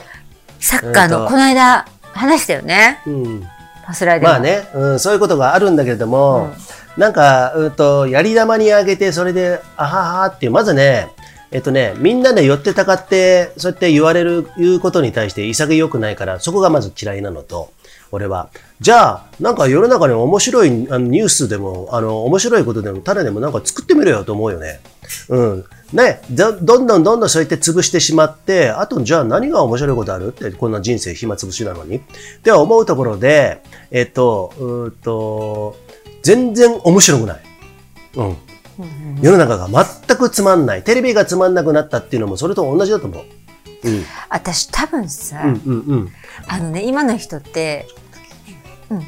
[0.59, 3.01] サッカーの、この間話したよね。
[3.05, 3.43] うん。
[3.85, 4.31] パスライでも。
[4.33, 6.53] まあね、うん、そういうことがあるんだけれども、うん
[6.97, 11.07] なんか、うんと、やり玉にあげて、それで、あははっていう、まずね、
[11.51, 17.71] えっとね、みんなで寄ってたかって、そうやって言われる、言うことに対して潔くないから、そこがまず嫌いなのと、
[18.11, 18.49] 俺は。
[18.79, 24.79] じゃあ、なんか世の中に面白いあのニュースでも、あの、面白いことでも、種でもなんか作ってみろよと思うよね。
[25.29, 25.65] うん。
[25.93, 30.29] ね、どどんどんどんどんそうやって潰してしまって、あとじゃあ何が面白いことある？
[30.29, 31.97] って、こんな人生暇つぶしなのに。
[31.97, 32.01] っ
[32.43, 35.75] て思うところで、えっと、うーっと、
[36.23, 37.41] 全然面白くない。
[38.15, 38.27] うん。
[38.27, 38.37] うん
[39.21, 40.83] 世の中が全くつまんない。
[40.83, 43.23] テレビがつまんなくなったっていうのもそれと同じだと思う。
[43.83, 44.05] うん。
[44.29, 46.09] 私多分さ、うんうんうん。
[46.47, 47.87] あのね、今の人って、
[48.89, 49.05] うん。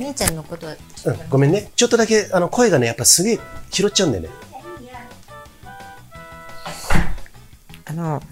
[0.00, 1.70] 姉ちゃんのことは、うん、ごめんね。
[1.76, 4.30] ちょっとだけ、あの、声がね、やっぱすげえ拾っちゃうんだよね。
[7.84, 8.22] あの、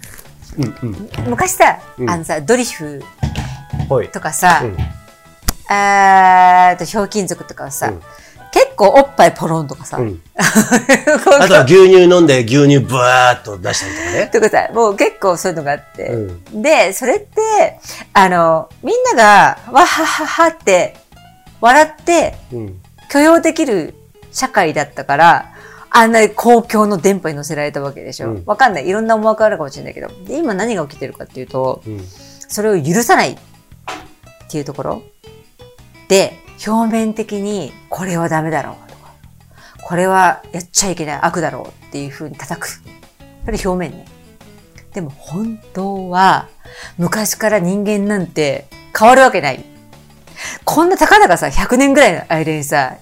[0.57, 1.29] うんうん。
[1.29, 3.01] 昔さ、うんあのさ、ドリフ。
[4.13, 4.77] とかさ、うん。
[5.73, 8.01] あーと、ひょうきん族とかはさ、うん
[8.51, 9.97] 結構おっぱいポロンとかさ。
[9.97, 14.27] うん あとは牛乳飲んで牛乳ブワーっと出したりとかね。
[14.27, 16.09] とかさ、もう結構そういうのがあって。
[16.09, 17.79] うで、それって、
[18.13, 20.97] あの、みんなが、わはははって、
[21.61, 22.81] 笑ってうん。
[23.09, 23.93] 許容できる
[24.31, 25.51] 社会だったから、
[25.89, 28.31] あんな公共の電波に乗せられたわけでしょ。
[28.31, 28.87] うんわかんない。
[28.87, 30.09] いろんな思惑あるかもしれないけど。
[30.25, 32.05] で、今何が起きてるかっていうと、うん。
[32.49, 33.37] それを許さないっ
[34.49, 35.03] ていうところ
[36.09, 39.13] で、表面的にこれはダメだろうとか、
[39.83, 42.67] これはやっちゃいけない悪だろうっていう風に叩く。
[42.67, 42.81] そ
[43.47, 44.05] れ表面ね。
[44.93, 46.49] でも本当は
[46.97, 49.63] 昔から人間なんて変わるわけない。
[50.65, 52.97] こんなたかだかさ、100年ぐらいの間にさ、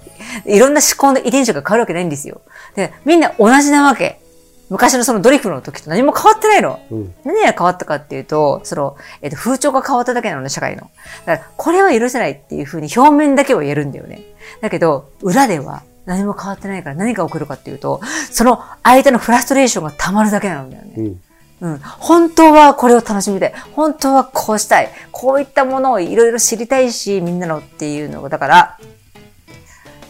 [0.45, 2.41] いろんな思考の遺伝子が変わるわけないんですよ。
[2.75, 4.21] で、みんな同じなわけ。
[4.69, 6.79] 昔のそのドリフの時と何も変わってないの。
[6.91, 7.13] うん。
[7.25, 10.89] 何が変わったかっていうと、その、えっと、風潮が変わっただけなのね、社会の。
[11.25, 14.21] だから、これは許せないっていうふうに表面だけは言えるんだよね。
[14.61, 18.01] だけど、裏では何も変わってないから何が起こるかっていうと、
[18.31, 20.93] その相手のフラストレーションが溜まるだけなんだよね。
[20.97, 21.21] うん。
[21.61, 21.79] うん。
[21.79, 23.53] 本当はこれを楽しみたい。
[23.73, 24.89] 本当はこうしたい。
[25.11, 28.79] こういったものをいろいろ知りたいし、みんなのっていうのが、だから、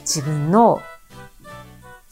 [0.02, 0.82] 自分の、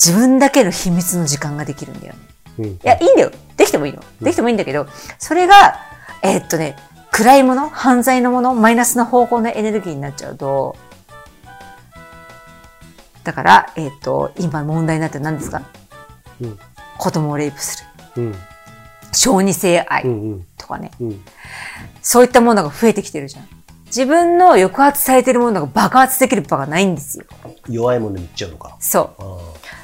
[0.04, 2.27] 自分だけの秘密の時間ができるんだよね。
[2.60, 2.66] うん。
[2.66, 3.32] いや、いいんだよ。
[3.56, 4.02] できてもいいの。
[4.22, 4.88] できてもいいんだけど、
[5.20, 5.80] それが、
[6.24, 6.76] えーっとね、
[7.12, 10.76] 暗いもの、犯罪のもの、マイナスな方向のエネルギーになっちゃうと、
[13.24, 15.62] だから、えーっと、今問題になって何ですか？
[16.40, 16.60] うん。
[16.98, 18.24] 子供をレイプする。
[18.24, 18.36] うん。
[19.12, 20.12] 小児性愛うん。
[20.12, 20.48] うん。
[20.58, 20.92] とかね。
[21.00, 21.22] うん。
[22.02, 23.48] そういったものが増えてきてるじゃん。
[23.88, 27.26] 自分の抑圧されてるものが爆発できる場がないんですよ。
[27.70, 28.78] 弱いものに行っちゃうのか。
[28.80, 29.22] そう。
[29.22, 29.38] あ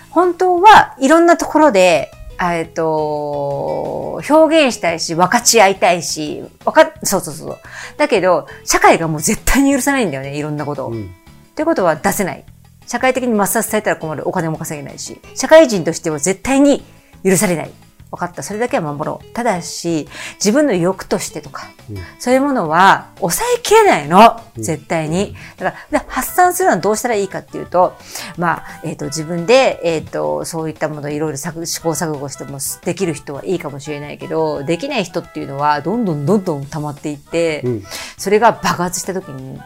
[0.09, 2.11] 本当はいろんなところで、
[2.51, 7.59] えっと、表現したいし、分かち合いたいし、わか、そうそうそう。
[7.97, 10.89] だけど、社会がもう絶対に許さないんだよね、いろんなことを。
[10.89, 11.03] うん。
[11.03, 12.43] っていうことは出せない。
[12.87, 14.27] 社会的に抹殺されたら困る。
[14.27, 15.19] お金も稼げないし。
[15.35, 16.83] 社会人としては絶対に
[17.23, 17.71] 許されない。
[18.13, 18.43] 分かった。
[18.43, 19.33] それだけは守ろう。
[19.33, 24.39] ただし、自分の欲としてとか、うんそういうものは抑えきれないの。
[24.55, 25.35] うん絶対に。
[25.57, 27.95] だから、で発散するのはどうしたらいいかっていうと、
[28.37, 37.83] まあ、えっ、と、自分で、えっ、と、そういったものをいろいろ作試行錯誤してもできる人はいいかもしれないけど、できない人っていうのは、どんどんどんどん溜まっていって、うん。
[38.17, 39.59] それが爆発した時に、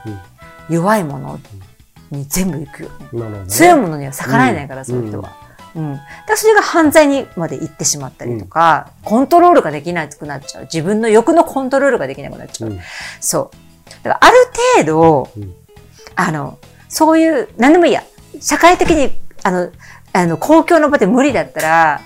[0.69, 1.39] 弱いもの
[2.12, 3.05] に全部行くよね。
[3.43, 3.47] ね。
[3.47, 5.36] 強いものには逆らえないから、うんそういう人は。
[5.78, 6.00] うん。
[6.36, 10.63] それが犯罪にまで行ってしまったりとか、コントロールができなくなっちゃう。
[10.63, 12.72] 自分の欲のコントロールができなくなっちゃう。
[12.72, 12.80] うん。
[13.22, 13.90] そう。
[13.90, 14.36] だからある
[14.76, 15.54] 程度、うん
[16.20, 16.58] あの、
[16.90, 18.04] そういう、何でもいいや。
[18.42, 19.12] 社会的に、
[19.44, 19.72] あの、
[20.13, 22.02] あの、公共の場で無理だったら、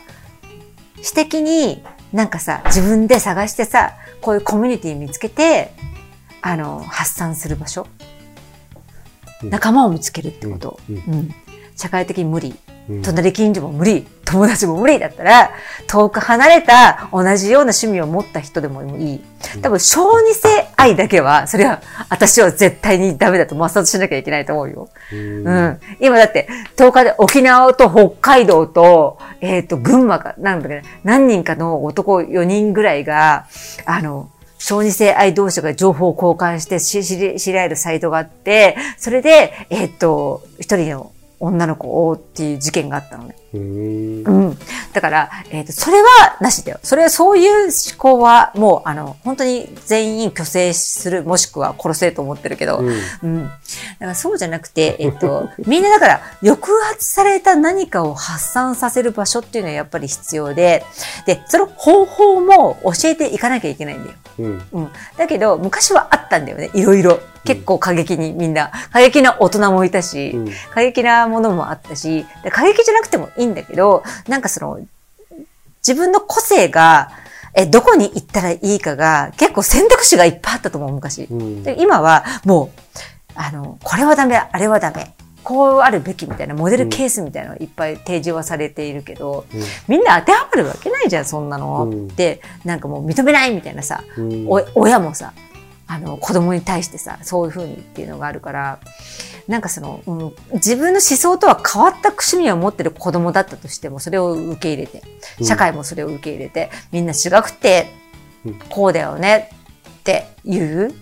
[1.02, 1.82] 私的に
[2.12, 5.74] なんかさ、自分で探してさ、こういうコミュニティ見つけて、
[6.42, 7.88] あの、発散する場所。
[9.44, 10.80] うん仲間を見つけるってこと。
[10.88, 11.36] うんうん
[11.76, 12.54] 社会的に無理。
[12.92, 14.06] うん隣近所も無理。
[14.26, 15.52] 友達も無理だったら、
[15.88, 19.22] 遠く離れた同じような趣味を持った人でもいい。
[19.62, 24.90] 多分、小児性愛だけは、それは、私は絶対にダメだと抹殺しなきゃいけないと思うよ。
[25.12, 25.80] うんうん。
[26.00, 33.48] 今だって、10日で沖縄と北海道と、えっ、と、群馬か、なんだっけな、何人かの男4人ぐらいが、
[33.86, 43.36] あの、小児性愛同士が情報を交換して知知り知り合えるサイトがあって、それで、えっ、と、一人の女の子をっていう事件があったのね。
[43.54, 44.58] うんうん。
[44.94, 46.80] だから、えっ、と、それはなしだよ。
[46.84, 53.46] それは、そういう思考は、もう、あの、本当に全員虚勢する、もしくは殺せと思ってるけど、うんうん。
[53.46, 53.52] だ
[54.00, 60.86] からそうじゃなくて、えっと、みんなだから、抑圧された何かを発散させる場所っていうのはやっぱり必要で、
[61.26, 64.16] で、その方法も教えていかなきゃいけないんだよ。
[64.40, 64.90] うんうん。
[65.18, 66.70] だけど、昔はあったんだよね。
[66.74, 67.20] いろいろ。
[67.46, 68.72] 結構過激にみんな。
[68.92, 74.80] 過激な大人もいたし、うん過激なものもあったし、で過激じゃなくてもいいんだけど、なんかその、
[75.86, 77.10] 自分の個性が、
[77.54, 81.28] え、どこに行ったらいいかが、結構選択肢がいっぱいあったと思う、昔。
[81.30, 82.80] うんで今はもう、
[83.36, 85.14] あの、これはダメ、あれはダメ。
[85.44, 91.86] こうあるべきみたいなモデルケースみたいなのがいっぱい提示はされているけど、うんみんな当てはまるわけないじゃん、そんなの。
[91.86, 95.34] うんで、なんかもう認めないみたいなさ、うんお親もさ、
[95.92, 98.80] あの、子供に対してさ、そういうふうにっていうのがあるから、
[99.48, 105.04] なんかその、うん自分の思想とは変わった趣味を持ってる子供だったとしても、それを受け入れて、
[105.40, 105.46] うん。
[105.46, 107.94] 社会もそれを受け入れて、みんな違くて
[108.46, 109.50] うん、こうだよね
[109.90, 110.94] っていう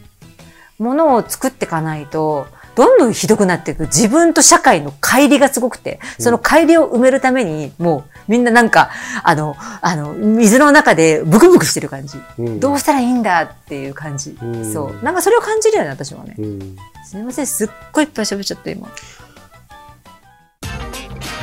[0.77, 2.47] ものを作っていかないと、
[2.79, 3.87] どんどんひどくなっていく。
[3.87, 8.89] 自分と社会の乖離がすごくて、その乖離を埋めるために、もうみんななんか、
[9.21, 12.17] あの、あの、水の中でブクブクしてる感じ。
[12.37, 14.37] うんどうしたらいいんだっていう感じ。
[14.41, 15.03] うんそう。
[15.03, 16.35] なんかそれを感じるよね、私はね。
[16.37, 18.87] うんすみません、すっごいいっぱい喋っちゃった、今。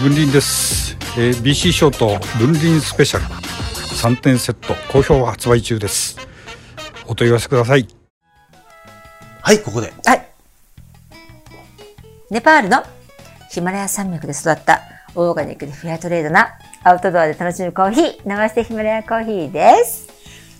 [0.00, 6.18] 分輪です、えー BC ショート分輪スペシャル3点セット好評発売中です
[7.06, 7.88] お問い合わせください
[9.40, 9.92] はい、ここで。
[10.04, 10.35] はい。
[12.28, 12.82] ネパールの
[13.50, 14.82] ヒマラヤ山脈で育った
[15.14, 20.08] オーガニックでフェアトレードなアウトドアで楽しむコーヒー、ナマステヒマラヤコーヒーです。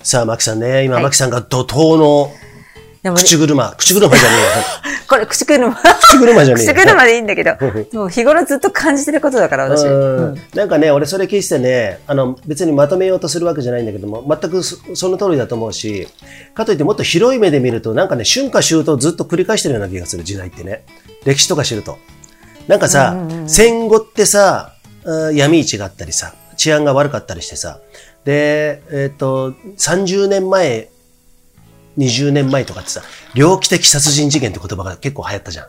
[0.00, 2.30] さあ、マキさんね、今、はいマキさんが怒涛の
[3.14, 4.36] 口車、口車じゃね
[5.08, 5.72] これ、口車。
[5.72, 7.50] 口車じゃねえよ 口車でいいんだけど、
[7.92, 9.86] もう日頃ずっと感じてることだから、私。
[9.86, 9.94] えよ。
[9.94, 16.06] ううんんなんかね、俺それ聞いててね、あの、別にまとめようとするわけじゃないんだけども、全くそその通りだと思うし、
[16.54, 20.84] かといってもっと広い目で見ると、なんかね、春夏秋冬ずっと繰り返してるような気がする時代ってね。
[21.26, 21.98] 歴史とか知ると。
[22.68, 23.14] なんかさ、
[23.46, 24.76] 戦後ってさ、うん
[25.36, 27.78] 闇市があったりさ、治安が悪かったりしてさ、
[28.24, 30.88] で、えっ、と、30年前、
[31.96, 33.02] 20年前とかってさ、
[33.34, 35.66] 猟奇的殺人事件って言葉が結構流行ったじゃん。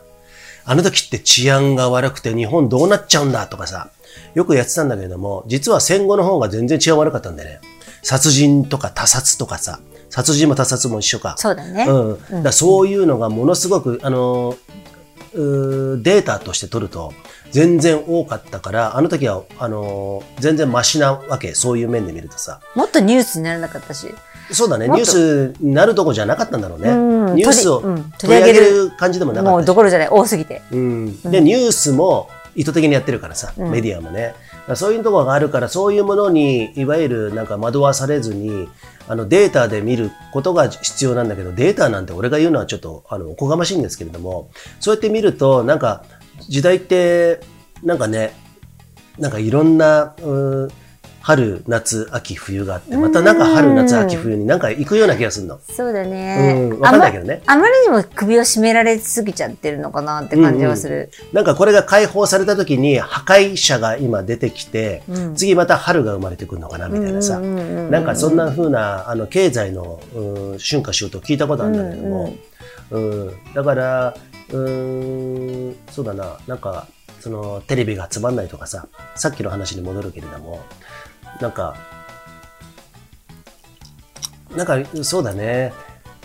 [0.65, 3.91] あの時って治安が悪くて日本どうなっちゃうんだとかさ、
[4.34, 7.62] よくやってたんだけれども、実は戦後の方が全然治安悪かったんだよね。
[8.02, 11.36] 殺人とか他殺とかさ、殺人も他殺も一緒か。
[11.38, 11.86] そうだね。
[11.88, 12.43] うん。
[12.43, 17.13] だそういうのがものすごく、あのーデータとして取ると、
[17.52, 21.56] 全然多かったから、あの時は、あのー全然マシなわけ。
[21.56, 22.60] そういう面で見るとさ。
[22.76, 24.13] もっとニュースにならなかったし。
[24.52, 24.88] そうだね。
[24.88, 26.89] もっとニュースになるとこじゃなかったんだろうね。
[26.89, 26.93] う
[27.34, 27.82] んニュースを
[28.17, 30.62] 取り上げる感じでもなかもったしうどころじゃない、多すぎて。
[30.71, 34.21] うん、で、ニュースも意図的にやってるからさ、メディアもね。
[34.21, 34.36] だか
[34.69, 38.67] らそういうところがあるから、そういうものに、いわゆるなんか惑わされずに、
[39.08, 46.04] あのデータで見ることが必要なんだけど、データなんて俺が言うのはちょっとあのおこがましいんですけれども、そうやって見ると、なんか
[46.50, 47.39] 時代って、
[47.84, 48.34] なんかね、
[49.17, 50.70] なんかいろんな、うん
[51.28, 55.60] 春、夏、秋、冬があって、またなんか春、夏、秋、冬になんか行くような気がするの。
[55.70, 56.70] そうだね。
[56.72, 57.42] うんわかんないけどね。
[57.46, 61.12] あまあまりにも首を絞められすぎちゃってるのかなって感じはする。
[61.34, 65.04] なんかこれが解放された時に破壊者が今出てきて、
[65.36, 70.20] 次また春が生まれてくるのかなみたいなさ、なんかそんな風なあの経済のう
[70.56, 72.36] ん春夏秋冬聞いたことあるんだけども、
[72.92, 74.16] うんだから
[74.50, 76.38] うーんそうだな。
[76.48, 76.88] なんか
[77.20, 80.62] そのテレビがつまんないとかささっきの話に戻るけれども
[81.42, 81.76] なんか
[84.56, 85.74] なんかそうだね。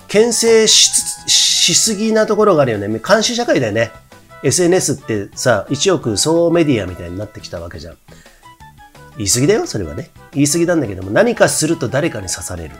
[0.08, 0.90] 牽制し
[1.26, 2.88] しすぎなところがあるよね。
[3.06, 3.90] 監視社会だよね。
[4.42, 7.96] SNS ってさ一億総メディアみたいになってきたわけじゃん。
[9.16, 10.10] 言い過ぎだよそれはね。
[10.32, 12.74] 言い過ぎなんだけども何かすると誰かに刺される。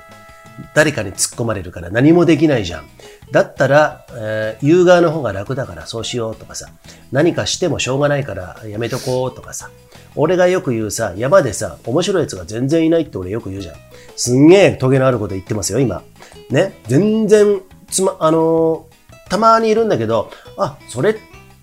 [0.74, 2.84] 誰かに突っ込まれるから何もできないじゃん。
[3.30, 6.68] だったら、えー言う側の方が楽だからそうしようとかさ、
[7.10, 9.70] 何かしてもしょうがないからやめとこうとかさ、
[10.14, 13.76] 俺がよく言うさ、山でさ、面白い奴が全然いないって俺よく言うじゃん。
[14.16, 16.02] すんげえトゲのあること言ってますよ、今。
[16.50, 16.74] ね？
[16.86, 18.92] 全然、つま、あのー
[19.30, 21.16] たまにいるんだけど、あ、それっ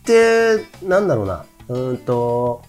[0.03, 2.63] て、なんだろうな、うーんと、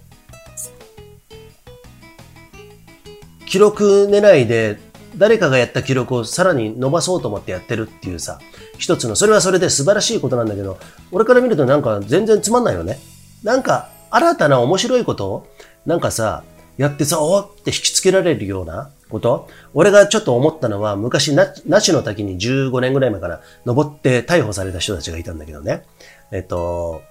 [3.46, 4.78] 記録狙いで
[5.16, 8.40] 誰かがやった記録をさらに伸ばそうと思ってやってるっていうさ、
[8.76, 10.78] 一つの、それはそれで素晴らしいことなんだけど、
[11.12, 12.98] 俺から見るとなんか全然つまんないよね。
[13.42, 15.46] なんか新たな面白いことを、
[15.86, 16.44] なんかさ、
[16.76, 19.48] やってさ、おーって引きつけられるようなこと？
[19.74, 25.84] 俺がちょっと思ったのは、昔な、那智の滝に15年ぐらい前から登って逮捕された人たちがいたんだけどね。
[26.32, 27.02] えっと、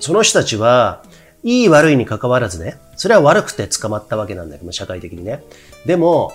[0.00, 1.02] その人たちは、
[1.44, 5.44] いい悪いに関わらずね、それは悪くて捕まったわけなんだけど、社会的にね。
[5.86, 6.32] でも、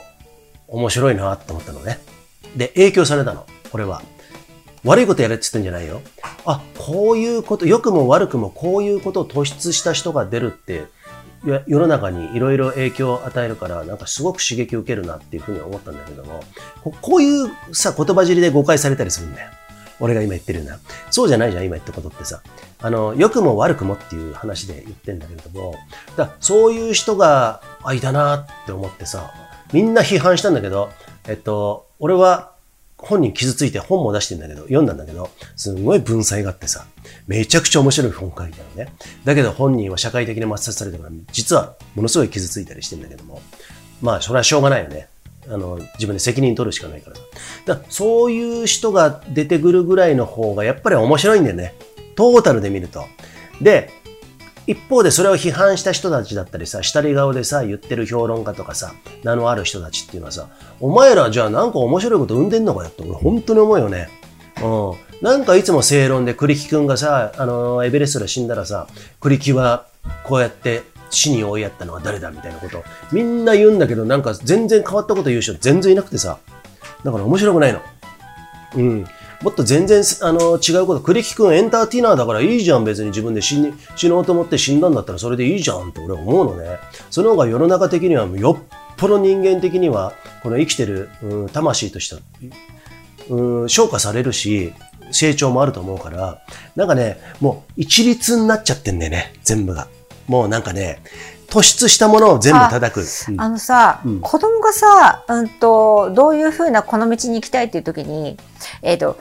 [0.68, 2.00] 面白いなと思ったのね。
[2.56, 4.02] で、影響されたの、俺は。
[4.86, 6.02] 悪いことやれって言ってんじゃないよ。
[6.46, 10.86] あ、こういうこと、良くも悪くもこういうことを突出した人が出るって、
[11.44, 16.44] 世の中にいろいろ影響を与えるから、なんかすごく刺激を受けるなっていうふうに思ったんだけども、
[17.02, 19.50] こういうさ、言葉尻で誤解されたりするんだよ。
[20.00, 20.80] 俺が今言ってるような。
[21.12, 22.42] そうじゃないじゃん、今言ったことってさ。
[22.82, 25.76] あの、良くも悪くもっていう話で言ってんだけども、
[26.16, 29.32] だそういう人が、あ、いたなって思ってさ、
[29.72, 30.90] みんな批判したんだけど、
[31.28, 32.53] えっと、俺は
[33.04, 36.86] 本人傷ついて本も出してんだけど、読んだんだけど、すんごい文才があってさ、
[37.28, 38.94] めちゃくちゃ面白い本書いてあるね。
[39.26, 43.42] だけど本人は社会的に抹殺されてから、実はものすごい傷ついたりしてんだけども、
[44.02, 45.08] まあ、それはしょうがないよね。
[45.50, 47.22] あの、自分で責任取るしかないからさ。
[47.66, 51.76] だそういう人が出てくるぐらいの方がやっぱり面白いんだよね。
[52.16, 53.06] トータルで見ると。
[53.62, 53.90] で、
[54.66, 60.48] 一方でそれを批判した人たちだったりさ、下り顔でさ、言ってる評論家とかさ、名のある人たちっていうのはさ、
[60.80, 64.10] お前らじゃあなんか面白いこと生んでんのかよって俺本当に思うよね。
[64.62, 65.26] うん。
[65.26, 68.88] なんかいつも正論で栗木くんがさ、あの、エベレストで死んだらさ、
[69.20, 69.88] 栗木は
[70.24, 72.84] こうやって死に追いやったのは誰だみたいなこと。
[73.12, 76.40] みんな言うんだけど、なんか全然変わったこと言う人全然いなくてさ、
[77.04, 77.82] だから面白くないの。
[78.76, 79.06] うん。
[79.44, 86.80] もっと全然あの違うこと、栗木くんエンターテイナーだからいいじゃん、別に自分で死に死のうと思って死んだんだったらそれでいいじゃんって俺は思うのね。
[87.12, 92.22] その方が世の中的にはよっぽど人間的には、この生きてる、うん、魂としては、
[93.30, 94.74] うん、昇華されるし、
[95.12, 96.42] 成長もあると思うから、
[96.76, 99.88] なんかね、もう一律になっちゃってんだよね、全部が。
[100.28, 101.02] もうなんかね、
[101.48, 103.02] 突出したものを全部叩く。
[103.02, 108.38] うんあのさ、うん子供がさ、うんと、どういうふうなこの道に行きたいっていう時に、
[108.82, 109.18] えっ、と、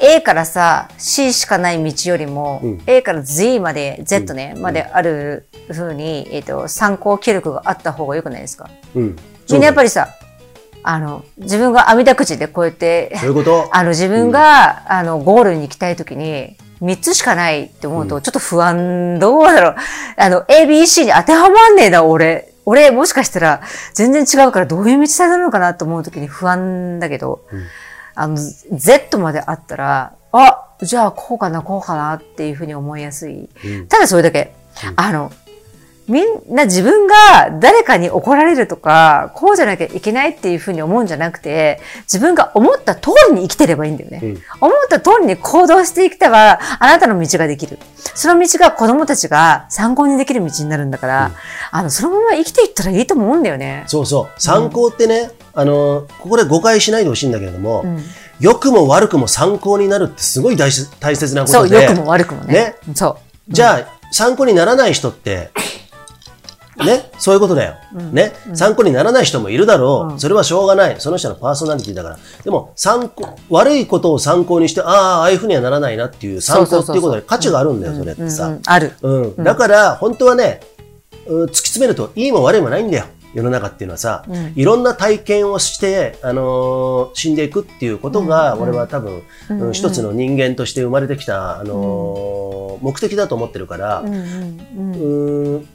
[0.00, 8.70] A からさ、C しかない道よりも、うん A から Z まで、Z ね、うんまであるふうに、えっ、と、参考記録があった方が良くないですか？
[8.94, 9.16] うん。
[9.50, 9.86] みんなやっぱり。
[9.86, 10.08] りさ、
[10.84, 13.68] あの、自分が網田口でこうやって、そういうこと？
[13.74, 19.74] あの、自分が、あの、ゴールに行きたいときに、3つしかないって思うと、ちょっと不安、どうだろう。
[20.16, 22.52] あの、ABC に当てはまんねえな、俺。
[22.66, 23.62] 俺、もしかしたら、
[23.94, 27.62] 全然違うから、どういう道されるのかなと思うときに不安だけど、うん
[28.20, 33.48] あの、Z まであったら、あ、じゃあ、こうかな、こうかなっていうふうに思いやすい。
[33.64, 34.54] うんただそれだけ。
[34.84, 35.32] うんあの、
[36.08, 37.14] みんな自分が
[37.60, 44.20] 誰かに怒られるとか、こうじゃなきゃいけないっていうふうに思うんじゃなくて、自分が思った通りに生きてればいいんだよね。
[44.22, 47.78] うん思った通りに行動していけたら、あなたの道ができる。
[48.14, 51.32] その道が子供たちが参考にできる道になるんだから、うん
[51.70, 53.84] あの、そのまま生きていったらいいと思うんだよね。
[53.86, 54.40] そうそう。
[54.40, 57.98] 参考ってね、あの、ここで誤解しないでほしいんだけれども、うん
[58.40, 61.82] 良くも悪くも参考になるってすごい大事大切なこそう、とで。
[61.82, 62.76] 良くも悪くもね。
[62.86, 63.18] ねそ
[63.48, 63.52] う。
[63.52, 65.50] じゃあ、参考にならない人って、
[66.76, 67.74] ね、そういうことだよ。
[68.12, 71.00] ね、参考にならない人もいるだろう、うんそれはしょうがない。
[71.00, 72.18] その人のパーソナリティだから。
[72.44, 78.46] でも、参考、悪いことを参考にして、ああ、ああいうふうにはならないなっていう参考っていうことで価値があるんだよ、それってさ。
[78.46, 78.92] うんうんある。
[79.02, 79.42] うん。
[79.42, 80.60] だから、本当はね、
[81.26, 83.06] うん突き詰めると、いいも悪いもないんだよ。
[83.34, 84.52] 世の中っていうのはさ、うん。
[84.56, 89.72] いろんな体験をして、あのー死んでいくっていうことが、うん俺は多分、うんうん。
[89.72, 94.20] 一つの人間として生まれてきた、あのー目的だと思ってるから、うんうん
[94.76, 94.92] うん。
[94.92, 95.68] うーん、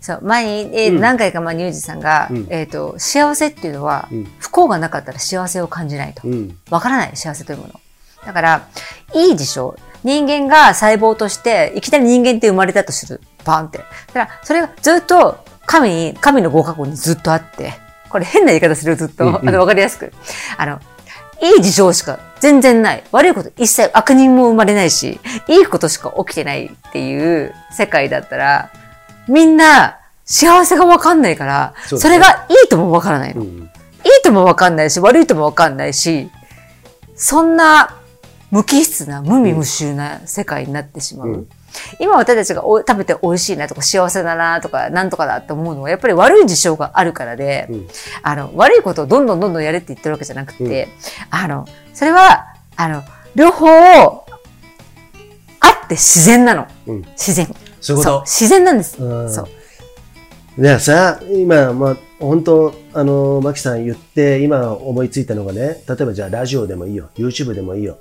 [0.00, 1.00] そう、前に、えーうん。
[1.00, 2.46] 何回か前にユージさんが、うん。
[2.50, 4.24] えっ、と、幸せっていうのは、うん。
[4.38, 6.26] 不幸がなかったら幸せを感じないと。
[6.26, 7.80] うん、わからない、幸せというもの。
[8.26, 8.68] だから、
[9.14, 9.76] いい事象。
[10.04, 13.20] 人間が細胞として、いきなり人間って生まれたとする。
[13.44, 13.78] バンって。
[13.78, 17.74] だから、それがずっと神に、神の合格にずっとあって、
[18.08, 19.24] これ変な言い方するよ、ずっと。
[19.24, 20.12] うんうんあの、わかりやすく。
[20.56, 20.80] あの、
[21.42, 23.04] いい事象しか全然ない。
[23.12, 28.72] 悪いこと一切悪人も生まれないし、いいことしか起きてないっていう世界だったら、
[29.28, 33.42] みんな幸せがわかんないから、そそれがいいともわからないの。
[33.42, 33.68] うん、いい
[34.24, 36.30] ともわかんないし、悪いともわかんないし、
[37.14, 37.94] そんな
[38.50, 41.28] 無機質な無味無臭な世界になってしまう。
[41.28, 41.48] うん
[42.00, 47.88] 今私たちがお食べて美味しいなとか幸せだなとかなんとかだって思うのはやっぱり悪い事象があるからで、うん
[48.22, 50.88] あの、悪いことをどんどんどんどんやれって言ってるわけじゃなくて、
[51.30, 53.02] あの、それは、あの、
[53.34, 54.24] 両方あ
[55.84, 56.66] って自然なの。
[56.86, 57.46] うん自然。
[57.80, 58.20] そういう。
[58.20, 59.02] 自然なんです。
[59.02, 59.48] うんそう。
[60.62, 67.98] ではさ、今、まあ、本当、あの、マキさん言って、今思いついたのがね、例えばじゃあラジオでもいいよ、YouTube でもいいよ。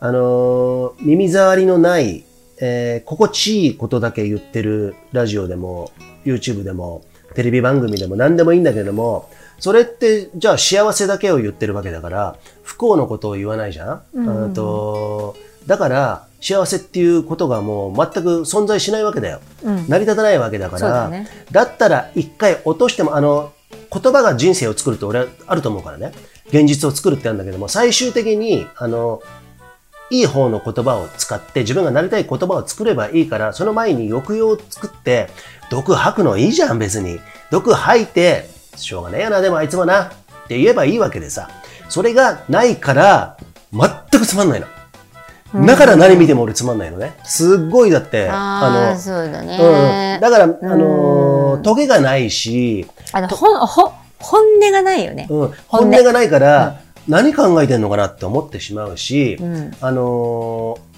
[0.00, 2.24] あの、耳障りのない、
[2.60, 5.90] えー心地いいことだけ言ってるラジオでも、
[6.24, 7.02] YouTube でも、
[7.34, 19.40] テレビ番組でも何でもいいんだけれども、それって、じゃあ幸せだけを言ってるわけだから、不幸のことを言わないじゃん、うんうんとだから、幸せっていうことがもう全く存在しないわけだよ。
[19.62, 19.88] うん。
[19.88, 23.52] 成り立たないわけだから、だねだったら一回落としても、あの、
[23.92, 26.12] 言葉が人生を作るって俺はあると思うからね。
[26.48, 29.22] 現実を作るってあるんだけども、最終的に、あの、
[30.10, 35.28] いい方の言葉を使って自分がなりたい言葉を作ればいいから、その前に抑揚を作って、
[35.70, 37.20] 毒吐くのいいじゃん、別に。
[37.50, 40.08] 毒吐いて、しょうがねえよな、でもあいつもな、っ
[40.48, 41.48] て言えばいいわけでさ。
[41.88, 43.36] それがないから、
[43.72, 44.66] 全くつまんないの。
[45.66, 47.14] だから何見ても俺つまんないのね。
[47.24, 49.46] すっごいだって、ああ、の、そうだうん。
[49.46, 50.18] ね。
[50.20, 55.26] だから、あのトゲがないし、あの、ほん、ほ、本音がないよね。
[55.30, 59.76] うん、本音がないから、何考えてんのかなって思ってしまうし、うん。
[59.80, 60.88] あのー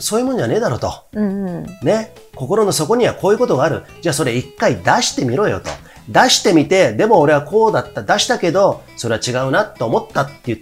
[0.00, 0.92] そういうもんじゃねえだろと。
[1.12, 1.66] うんうん。
[1.82, 2.14] ね。
[2.36, 3.82] 心の底にはこういうことがある。
[4.00, 5.70] じゃあそれ一回出してみろよと。
[6.08, 8.02] 出してみて、でも俺はこうだった。
[8.02, 10.60] 出したけど、それは違うなと思ったっていう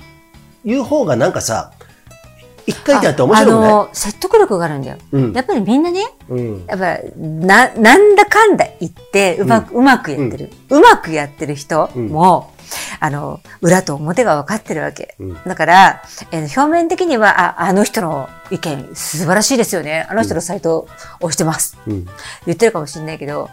[0.65, 1.73] いう方がなんかさ、
[2.67, 4.99] 一回ってやって面白くないあの、説得力があるんだよ。
[5.13, 6.67] うんやっぱりみんなね、うん。
[6.67, 10.51] やっぱ、な、なんだかんだ言って、うまく、うまくやってる。
[10.71, 12.53] うまくやってる人も、
[13.01, 15.15] あの、裏と表が分かってるわけ。
[15.19, 20.07] うんだから、えー表面的には、あ、あの人の意見素晴らしいですよね。
[20.09, 20.89] あの人のサイト
[21.21, 21.77] 押してます。
[21.87, 22.07] うん。
[22.47, 23.51] 言ってるかもしれないけど、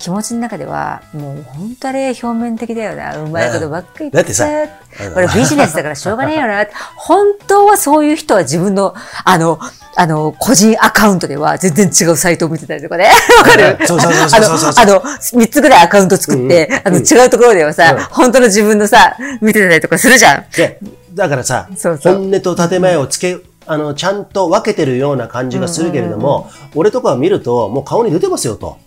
[0.00, 3.16] 気持ちの中では、もう本当あれ表面的だよな。
[3.18, 6.66] うまいことばっかり言だってさあの俺ビジネスだからしょうがねえよな。
[6.96, 8.94] 本当はそういう人は自分の、
[9.24, 9.58] あの、
[9.96, 13.10] あの、個人アカウントでは全然違うサイトを見てたりとかね。
[13.38, 13.76] わかる？
[13.86, 14.36] そうそうそうそ
[14.68, 18.04] うあの、あの、三つぐらいアカウント作って、あの、違うところではさ、うん。
[18.04, 20.44] 本当の自分のさ、見てたりとかするじゃん。
[20.56, 20.78] で、
[21.14, 22.14] だからさ、そうそう。
[22.14, 28.78] 本音と建前をつけ、あの、ちゃんと分けてるような感じがするけれども、俺とかを見ると、もう顔に出てますよと。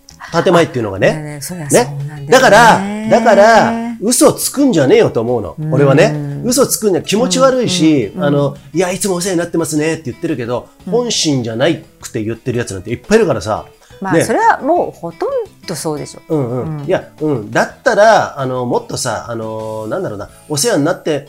[0.42, 1.38] 建前っていうのがね。
[1.70, 2.26] ね。
[2.30, 2.80] だから、
[3.10, 3.72] だから、
[4.04, 5.56] 嘘つくんじゃねえよと思うの。
[5.72, 6.42] 俺はね。
[6.44, 13.64] 嘘つくんじゃ気持ち悪いし、あの、いや、いつもお世話になってますねって言ってるけど、本心じゃないくて言ってるやつなんていっぱいいるからさ。
[14.02, 15.30] まあ、ねそれはもうほとん
[15.66, 16.20] どそうでしょ。
[16.28, 16.84] うんうん。
[16.84, 17.50] いや、うん。
[17.50, 21.28] だったら、あの、もっとさ、あの、なんだろうな、お世話になって、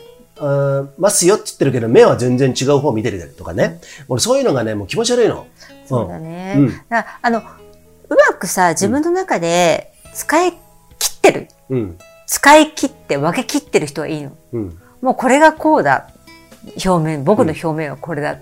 [0.98, 3.80] ますよって言ってるけど、目は全然違う方見てるとかね。
[4.06, 5.46] 俺そういうのがね、もう気持ち悪いの。
[5.86, 6.56] そうだね。
[6.58, 7.42] うんだあの、う
[8.10, 10.56] まくさ、自分の中で使い切
[11.16, 11.48] ってる。
[11.70, 11.98] うん。
[12.26, 14.32] 使い切って分け切ってる人はいいの。
[14.52, 14.78] うん。
[15.00, 16.10] もうこれがこうだ。
[16.84, 18.36] 表面、僕の表面はこれだ。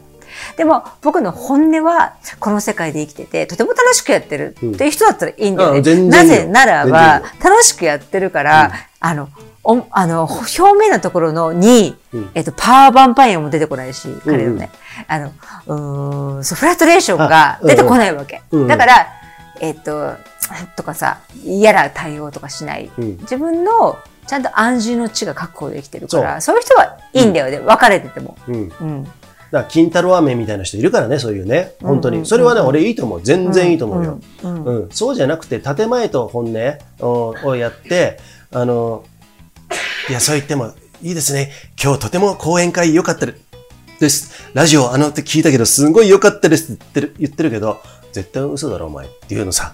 [0.57, 5.93] でも僕の本音はこの世界で生きててとても楽しくやってるっていう人だったらいいんだよね。
[5.93, 9.29] うんなぜならば全楽しくやってるから、あの
[9.63, 14.71] おあの表面のところのに、うんえっと、パワーバンパイアも出てこないし、彼のね、
[15.07, 15.33] あの
[15.67, 18.43] うーんフラストレーションが出てこないわけ。
[18.51, 19.07] うんうんだから、
[19.61, 20.15] えっと、
[20.77, 22.91] とかさ、嫌な対応とかしない。
[22.99, 28.37] うん自分のちゃんと安住の地が確保できてるから、そそういう人はいいんだよね、別れてても。
[28.49, 28.69] うん。
[28.71, 29.07] だかうん。
[29.51, 31.73] ら、金太郎飴みたいな人いるからね、そういうね。
[31.83, 32.17] 本当に。
[32.17, 33.23] うんうんうんそれはね、俺いいと思う。
[33.23, 34.21] 全然いいと思うよ。
[34.43, 38.19] うんうん、そうじゃなくて、建前と本音ををやって、
[38.53, 39.05] あの、
[40.09, 41.51] いや、そう言ってもいいですね。
[41.83, 44.33] 今日とても講演会良かったです。
[44.55, 47.81] ラジオあのって聞いたけど、すごい良かったですって言ってる言ってるけど、
[48.15, 49.73] 絶対嘘だろ、お前っていうのさ。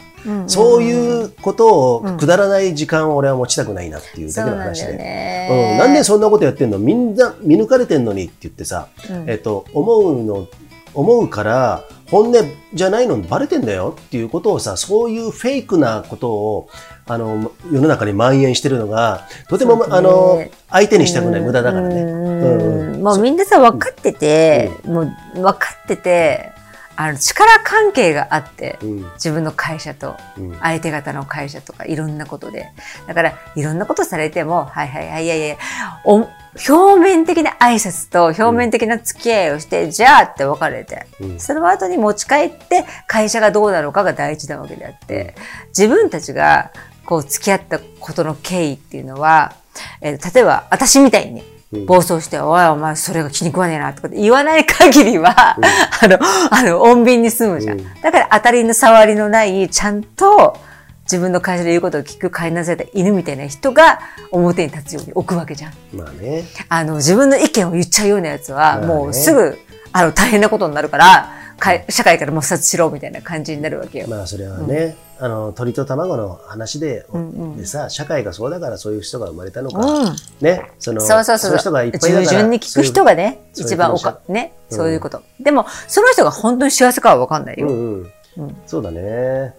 [0.48, 5.46] そういうことをくだらない時間を俺は持ちたくないなっていうだけの話で。
[5.48, 6.78] そうなんなんでそんなことやってんの？
[6.78, 9.30] みんな見抜かれてんのにって言ってさ、うん。
[9.30, 10.46] えっと、思うの、
[10.92, 16.68] 思うから、本音じゃないのにバレてんだよっていうことをさ、そういうフェイクなことを、
[17.06, 19.84] あの、世の中に蔓延してるのが、とても、ね。
[19.88, 21.40] あの、相手にしたくない。
[21.40, 22.02] 無駄だからね。
[22.02, 22.60] うん
[22.94, 26.52] うんもうみんなさ、分かってて、もう分かってて、
[27.00, 28.96] あの、力関係があって、うん。
[29.14, 30.58] 自分の会社と、うん。
[30.60, 32.72] 相手方の会社とかいろんなことで。
[33.06, 35.56] だから、いろんなことされても、はいはいはい、いやいや
[36.04, 36.26] お
[36.68, 45.34] 表面的な挨拶と表面的な付き合いをして、じゃあって別れて、うんその後に持ち帰って会社がどうなのかが大事なわけであって、
[45.68, 46.70] 自分たちが
[47.06, 49.54] こう付き合ったことの経緯っていうのは、
[50.02, 51.42] えー例えば私みたいに
[51.86, 55.56] 暴走して、おいお前それが気に食わねえなとかって言わない限りは、
[56.02, 56.18] あの、
[56.50, 57.80] あの、穏便に済むじゃん。
[57.80, 60.56] うんだから当たりの触りのない、ちゃんと
[61.04, 64.00] 自分の会社で言うことを聞く飼いなされた犬みたいな人が
[64.30, 65.72] 表に立つように置くわけじゃん。
[65.92, 66.44] まあね。
[66.68, 69.58] あの、自分の意見を言っちゃうようなやつは、もうすぐ、
[69.92, 71.39] あの、大変なことになるから、
[71.88, 74.08] 社会から抹殺しろみたいな感じになるわけよ。
[74.08, 79.80] まあそれはね、あの、鳥と卵の話で、んうんでさ、社会がそうだからそういう人が生まれたのか。
[79.80, 80.70] うんね。
[80.78, 81.52] その、そうそうそう。
[81.52, 82.38] いう人がいっぱいいる従から。
[82.38, 85.22] 順に聞く人がね、そういう一番おそういうか、ね、うんそういうこと。
[85.38, 87.68] でも、その人が本当に幸せかはわかんないよ。
[87.68, 88.12] うんうん。
[88.38, 89.54] うんそうだね。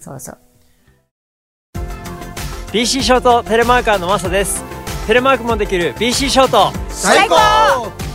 [0.00, 0.38] そうそう。
[2.72, 4.64] BC ショートテレマーカーのマサです
[5.06, 8.11] テレマークもできる BC ショート最高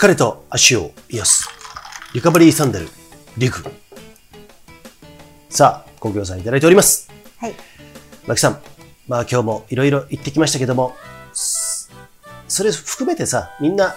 [0.00, 1.48] 疲れた足を癒す。
[2.14, 2.88] リカバリーサンダル、
[3.36, 3.58] リグ。
[5.50, 7.10] さあ、ご協賛いただいております。
[7.36, 7.54] はい。
[8.26, 8.62] マキさん、
[9.08, 10.96] まあ今日もいろいろ言ってきましたけども、
[11.34, 11.92] す
[12.48, 13.94] それ含めてさ、みんな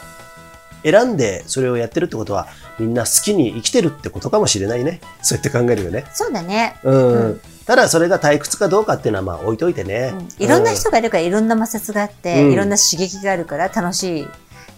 [0.83, 2.47] 選んでそれをやってるってことは、
[2.79, 4.99] みんな好きに生きてるってことかもしれないね。
[5.21, 6.03] そうやって考えるよね。
[6.11, 6.75] そうだね。
[6.83, 7.41] うん。
[7.65, 10.13] ただそれが退屈かどうかっていうのはまあ置いといてね。
[10.37, 14.27] いろんな人がいるから、いろんな摩擦があって、うんいろんな刺激があるから、楽しい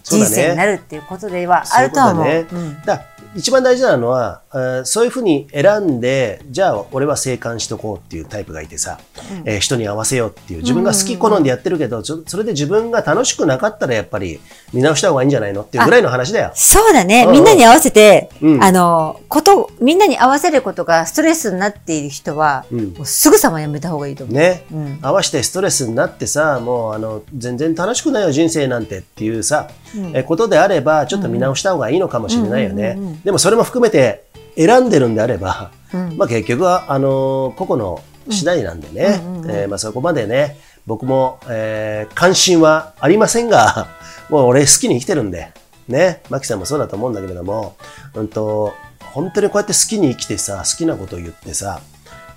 [0.05, 2.25] 人生になるっていうことではあるとは思う。
[2.25, 2.47] だね。
[2.51, 2.81] うん。
[2.83, 3.05] だ
[3.35, 4.41] 一番大事なのは、
[4.85, 8.99] そういうふうに選んで、じゃあ俺は生還しとこうっていうタイプがいてさ、
[9.45, 14.39] えー人に合わせようっていう、自分が好き好んでやってるけど、そそれで自分が楽しくなかったらやっぱり
[14.73, 16.51] 見直した方がいいんじゃないのっていうぐらいの話だよ。
[16.53, 17.25] そうだね。
[17.25, 17.31] うん。
[17.33, 18.63] みんなに合わせて、うん。
[18.63, 22.93] あの、こと、みんなに合わせることがストレスになっている人は、うん。
[22.93, 24.35] もうすぐさまやめた方がいいと思う。
[24.35, 24.99] ね、うん。
[25.01, 29.69] 合わせてストレスになってさ、もうあの、全然楽しくないよ人生なんてっていうさ、
[30.13, 32.97] えことであれば、ちょっと見直した方がいいのかもしれないよね。
[33.25, 34.23] でもそれも含めて
[34.55, 39.19] 選んでるんであれば、うんまあ結局は、あの個々の次第なんでね、
[39.49, 43.87] えーまあそこまでね、僕も、えー関心はありませんが、
[44.29, 45.51] もう俺好きに生きてるんで、
[45.87, 47.75] ね、マキさんもそうだと思うんだけれども、
[48.13, 48.73] うんと、
[49.11, 51.81] 本当にこうやって好きに生きてさ、好きなことを言ってさ、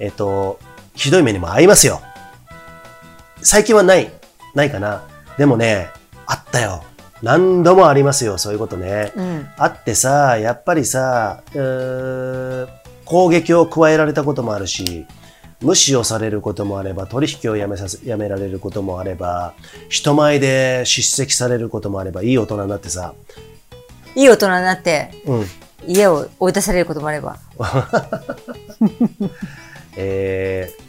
[0.01, 0.59] えっと、
[0.95, 2.01] ひどい目にも合いますよ。
[3.43, 4.11] 最近はない。
[4.55, 5.03] ないかな。
[5.37, 5.91] でもね、
[6.27, 6.83] あったよ。
[7.23, 9.13] 何度もありますよ、そういうことね。
[9.17, 9.49] うん。
[9.57, 11.43] あってさ、やっぱりさ、
[13.05, 15.07] 攻撃を加えられたこともあるし、
[15.61, 19.55] 無視をされることもあれば、取引をやめさせ、やめられることもあれば、
[19.89, 23.15] 人前で叱責されることもあれば、いい大人になってさ、
[24.15, 25.45] いい大人になって、うん、
[25.87, 27.39] 家を追い出されることもあれば。
[29.97, 30.88] えー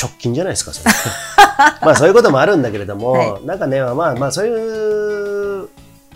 [0.00, 0.92] 直近じゃないですか、それ。
[1.82, 5.68] まあそういうこともあるんだけれども、はなんかね、まあまあそういう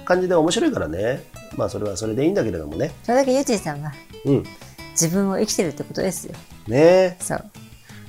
[0.05, 1.25] 感じで面白いからね、
[1.57, 2.93] まあそれはそれでいいんだけれどもね。
[3.03, 3.93] それだけユージンさんは
[4.25, 4.45] うん。
[4.93, 6.35] 自分を生きてるってことですよ。
[6.69, 7.45] ねそう。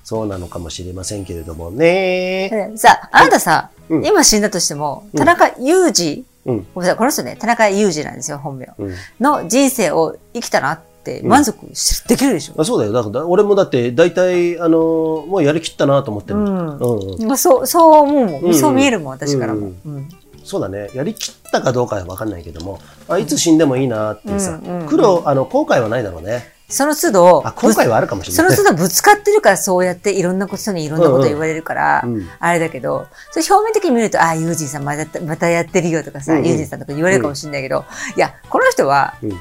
[0.04, 2.50] そうなのかもしれませんけれどもね。
[2.50, 6.68] でさあ、あなたさ、うん今死んだとしても、うん田中裕二、うん。
[6.76, 8.70] ごめんなさい、この人ね、田中裕二なんですよ、本名。
[8.78, 8.96] うん。
[9.20, 10.93] の人生を生きたなって
[11.24, 12.62] 満足し、できるでしょ？
[12.62, 12.92] あそうだよ。
[12.92, 16.40] だから、俺もだって、大体、あのもうやりきったなと思ってる。
[16.40, 18.42] うんうんうんまあそう、そう思うもん。
[18.42, 19.60] うんそう見えるもん、私からも。
[19.60, 20.10] うんうん
[20.46, 20.90] そうだね。
[20.94, 26.52] やりきったかどうかは分かんないけども、あいつ死んでもいいなっていうさ、うんうん苦労、あの、後悔はないだろうね。
[26.68, 28.52] その都度、あ、後悔はあるかもしれそない。
[28.52, 37.86] の都度ぶつかってるからそうやっていろんなことにいろんなこと言われるから、うんうんあれだけど、それ表面的に見ると、ああ、ユージンさんまたまたやってるよとかさ、うんうんユージンさんとか言われるかもしれないけど、
[38.18, 39.40] いや、この人はうん。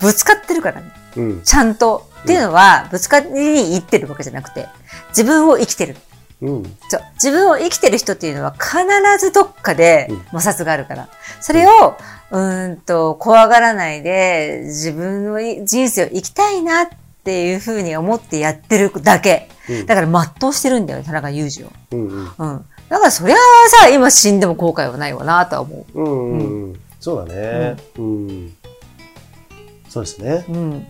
[0.00, 0.92] ぶつかってるからね。
[1.16, 1.42] うん。
[1.42, 2.08] ちゃんと。
[2.22, 4.66] っていうのは、ぶつかりに行ってるわけじゃなくて、
[5.10, 5.96] 自分を生きてる。
[6.42, 6.62] うん。
[6.88, 8.76] そう自分を生きてる人っていうのは必
[9.18, 11.08] ずどっかでうん摩擦があるから。
[11.40, 11.96] それを、
[12.30, 16.88] うーんと、怖がらないで、自分のい人生を生きたいなっ
[17.24, 19.48] ていうふうに思ってやってるだけ。
[19.50, 21.72] うんだから全うしてるんだよ、田中裕二を。
[21.92, 22.08] うん。
[22.08, 22.32] うん。
[22.38, 22.64] うん。
[22.88, 23.38] だからそりゃあ
[23.68, 26.02] さ、今死んでも後悔はないわなとは思う。
[26.02, 26.68] うん。
[26.68, 26.80] うん。
[27.00, 27.76] そうだね。
[27.98, 28.54] うん。
[29.88, 30.44] そうですね。
[30.48, 30.86] うん。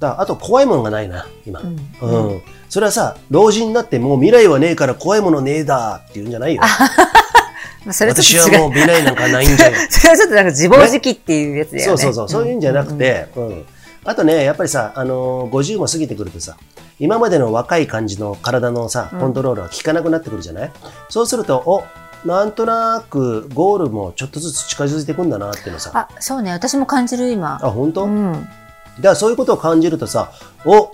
[0.00, 1.60] だあと、怖いものがないな、今。
[1.60, 1.66] う
[2.06, 2.42] んうん。
[2.68, 6.62] それはさ、老人になってもう未来はねえから怖いものねえだって言うんじゃないよ。
[7.84, 8.38] まあ、それち私。
[8.38, 9.76] はもう未来なんかないんじゃよ。
[9.90, 11.86] それはちょっとなんか自暴自棄っていうやつだよね。
[11.86, 13.66] そうそうそう、そういうんじゃなくて、うん。
[14.04, 16.56] あとね、やっぱりさ、あのー、50も過ぎてくるとさ、
[16.98, 20.72] 今までの若い感じの体のさ、コントロールは効かなくなってくるじゃない、
[21.08, 21.84] そうすると、お、
[22.24, 25.90] なんとなくゴールもちょっとずつ近づいてくんだなっていうのさ。
[25.94, 26.52] あ、そうね。
[26.52, 27.58] 私も感じる、今。
[27.62, 28.32] あ、本当、うん。
[28.32, 28.48] だか
[29.00, 30.32] らそういうことを感じるとさ、
[30.64, 30.92] お、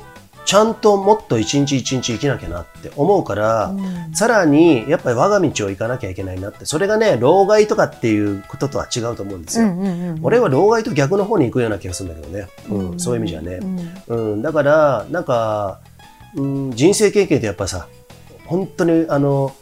[0.49, 9.66] ちゃんともっと一日一日生きなきゃなって思うから、うんさらにやっぱり我が道を行かなきゃいけないなって、それがね、老害とかっていうこととは違うと思うんですよ。
[9.66, 10.18] うんうんうん。
[10.22, 12.49] 俺は老害と逆の方に行くような気がするんだけどね。
[12.70, 13.61] うん、そういう意味じゃね。
[14.07, 15.81] うん、だから、なんか、
[16.35, 17.87] うん、人生経験ってやっぱさ、
[18.47, 19.55] 本当にあの、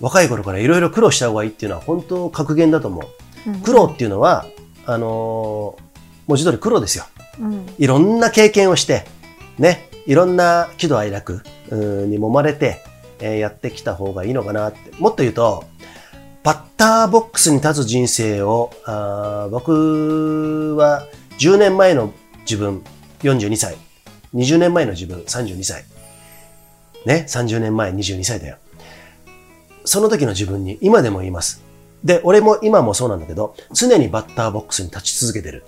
[0.00, 3.58] 若い頃からいろいろ苦労した方がいいっていうのは本当格言だと思う。
[3.62, 4.46] 苦労っていうのは、
[4.86, 5.82] あのー
[6.26, 7.04] 文字通り苦労ですよ。
[7.40, 9.04] うんいろんな経験をして、
[9.58, 12.82] ね、いろんな喜怒哀楽うんに揉まれて、
[13.20, 14.78] えーやってきた方がいいのかなって。
[14.98, 15.64] もっと言うと、
[16.42, 21.06] バッターボックスに立つ人生を、あー僕は
[21.38, 22.82] 10年前の自分、
[23.22, 23.76] 42歳。
[24.34, 25.84] 20年前の自分、32歳。
[27.06, 28.56] ね、30年前、22歳だよ。
[29.90, 31.64] その時の自分に今でも言います。
[32.04, 35.64] で、俺も今もそうなんだけど、常にバッターボックスに立ち続けてる。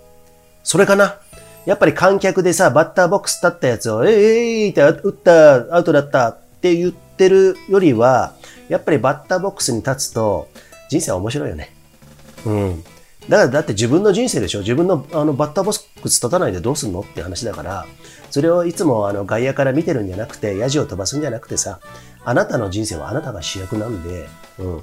[0.63, 1.19] それかな？
[1.67, 4.15] やっぱり観客でさ、バッターボックス立ったやつを、えい
[4.63, 8.35] えいって打った、アウトだったって言ってるよりは、
[8.69, 10.49] やっぱりバッターボックスに立つと、
[10.89, 11.75] 人生は面白いよね。
[12.47, 12.85] うん。
[13.29, 14.61] だから、だって自分の人生でしょ。
[14.61, 17.87] 自分のあのバッターボックス立たないでどうすんのって話だから、
[18.31, 21.81] それをいつもあの外野から見てるんじゃなくて、ヤジを飛ばすんじゃなくてさ、
[22.25, 24.83] あなたの人生はあなたが主役なんで、うん。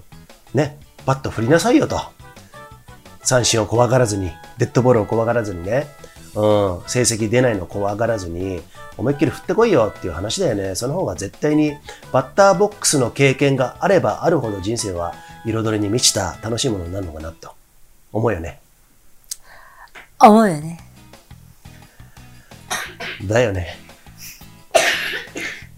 [0.54, 2.00] ね、バット振りなさいよと。
[3.24, 5.88] 三振を怖がらずに、デッドボールを怖がらずにね、
[6.36, 8.62] うん、成績出ないの怖がらずに、
[8.98, 10.76] 思いっきり振ってこいよっていう話だよね。
[10.76, 11.74] その方が絶対に
[12.12, 15.14] バッターボックスの経験があればあるほど人生は
[15.46, 17.59] 彩りに満ちた楽しいものになるのかなと。
[18.12, 18.60] 思うよね。
[20.20, 20.80] 思うよね。
[23.26, 23.78] だよね。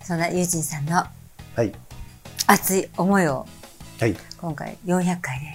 [0.04, 1.74] そんなユージンさんのはい。
[2.48, 3.46] 熱い思いを
[4.00, 4.16] はい。
[4.38, 5.46] 今回400回で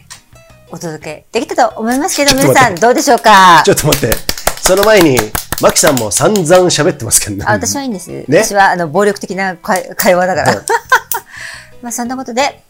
[0.71, 3.63] お届けできたと思いますけど、ちょっと待って皆さんどうでしょうか？
[3.65, 4.17] ちょっと待って。
[4.63, 5.19] その前に、
[5.63, 7.45] マキさんも散々喋ってますけどね。
[7.47, 8.11] あ私はいいんです。
[8.11, 8.25] ね？
[8.29, 10.55] 私はあの暴力的な会会話だから。
[10.57, 10.65] はい
[11.83, 12.63] まあそんなことで、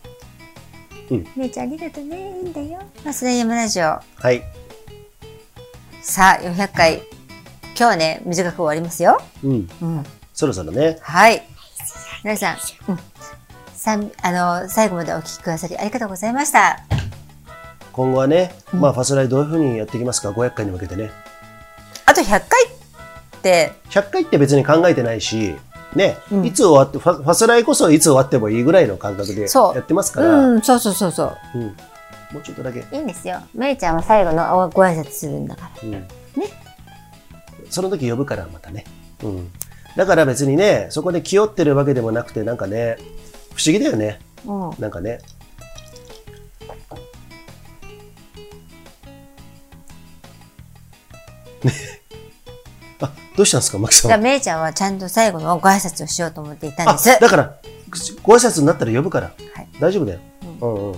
[1.10, 2.30] うんめいちゃんありがとうね。
[2.42, 2.80] いいんだよ。
[3.04, 3.84] マスダイヤマラジオ。
[3.84, 4.42] はい。
[6.02, 6.96] さあ、400回。
[6.96, 7.04] 今
[7.74, 9.20] 日はね、短く終わりますよ。
[9.44, 9.68] うん。
[9.82, 10.04] うん。
[10.32, 10.98] そろそろね。
[11.02, 11.42] はい。
[12.24, 12.56] 皆さん、
[12.88, 12.98] うん。
[13.74, 14.32] さんあ
[14.62, 16.80] の、最後までお聞きくださりありがとうございました。
[17.92, 21.10] 今後はね、まあファスライどういうふうにやっていきますか、500回に向けてね。
[22.04, 25.54] あと100回って、100回って別に考えてないし、
[25.96, 31.36] ね、うんいつ終わって、ファファスライこそいつ終わってもいいぐらいの感覚でやってますから、うん、そうそうそうそう。
[31.54, 31.76] うん
[32.32, 33.40] もうちょっとだけ、いいんですよ。
[33.54, 35.82] めいちゃんは最後のご挨拶するんだから。
[35.82, 36.08] うんね。
[37.70, 38.84] その時呼ぶからまたね。
[39.22, 39.50] うん。
[39.96, 42.96] だから別にね、そこで気負ってるわけでもなくて、なんかね、
[43.54, 44.20] 不思議だよね。
[44.44, 44.70] うん。
[44.78, 45.20] なんかね。
[45.22, 45.32] ね
[46.90, 46.96] あ、
[53.36, 54.20] どうしたんですか、マキさんじゃあ、。
[54.20, 57.20] めいちゃんはちゃんと最後のご挨拶をしようと思っていたんあです。
[57.20, 57.56] だから、
[58.22, 59.26] ご挨拶になったら呼ぶから。
[59.52, 60.20] はい大丈夫だよ。
[60.62, 60.96] うんうん。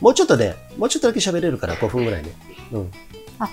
[0.00, 2.30] もうちょっとね、もうちょっとだけ喋れるから、5分ぐらいね。
[2.72, 2.90] うん。
[3.38, 3.48] あ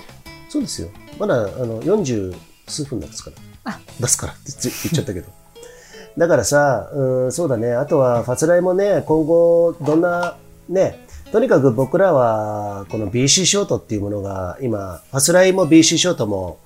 [0.49, 0.89] そうですよ。
[1.17, 2.35] まだ、あの、40
[2.67, 3.37] 数分なんですから。
[3.73, 5.27] あ出すからって言っちゃったけど。
[6.17, 7.73] だからさ、うん、そうだね。
[7.73, 10.35] あとは、ファスライもね、今後、どんな、
[10.67, 16.59] ね、とにかく僕らは、この BC ショートっていうものが、今、ファスライも BC ショートも、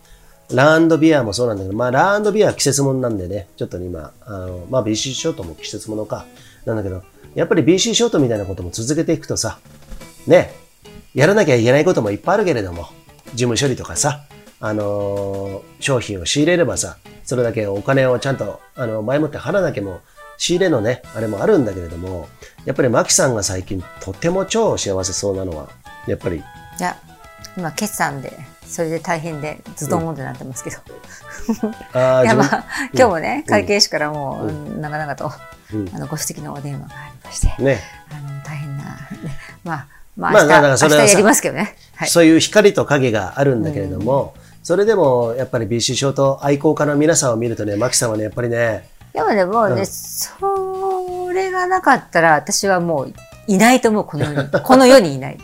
[0.52, 6.26] ランドビアもそうなんだけど、まあ、ランドビアは季節物なんでね、ちょっと今、あの、まあ、BC ショートも季節物か、
[6.66, 7.04] なんだけど、
[7.36, 9.60] やっぱり BC ショートみたいなことも続けていくとさ、
[10.26, 10.52] ね、
[11.14, 12.88] やらなきゃいけないこともいっぱいあるけれども、
[13.34, 14.22] 事務処理とかさ、
[14.60, 20.02] あのー商品を仕入れればさ、それだけお金をちゃんと、あの、前もって払わなきゃも、
[20.38, 22.28] 仕入れのね、あれもあるんだけれども、
[22.66, 25.70] やっぱりマキさんが最近とても超幸せそうなのは、
[26.08, 26.42] やっぱり、い
[26.80, 26.98] や、
[27.58, 28.32] 今、決算で、
[28.70, 30.78] それで大変で、ズドンってなってますけど。
[31.94, 34.68] ああ、 いや、まあ、今日もね、会計士からもう、うん。
[34.74, 35.32] うん長々と、
[35.74, 35.90] うん。
[35.94, 38.90] あの、ご指摘のお電話がありまして、ね、あの、大変な、ね、
[39.64, 41.76] まあ、まあ、まあ明日、だからそれはさ明日やりますけどね。
[41.96, 42.10] はい。
[42.10, 49.86] そういう光と影があるんだけれども、それでもやっぱり BC ショート愛好家の皆さんを見るとね、マキさんはね、やっぱりね、でもね、もうね、うん。
[49.88, 53.14] それがなかったら、私はもう、
[53.48, 54.50] いないと思う、この世に。
[54.62, 55.38] この世にいない。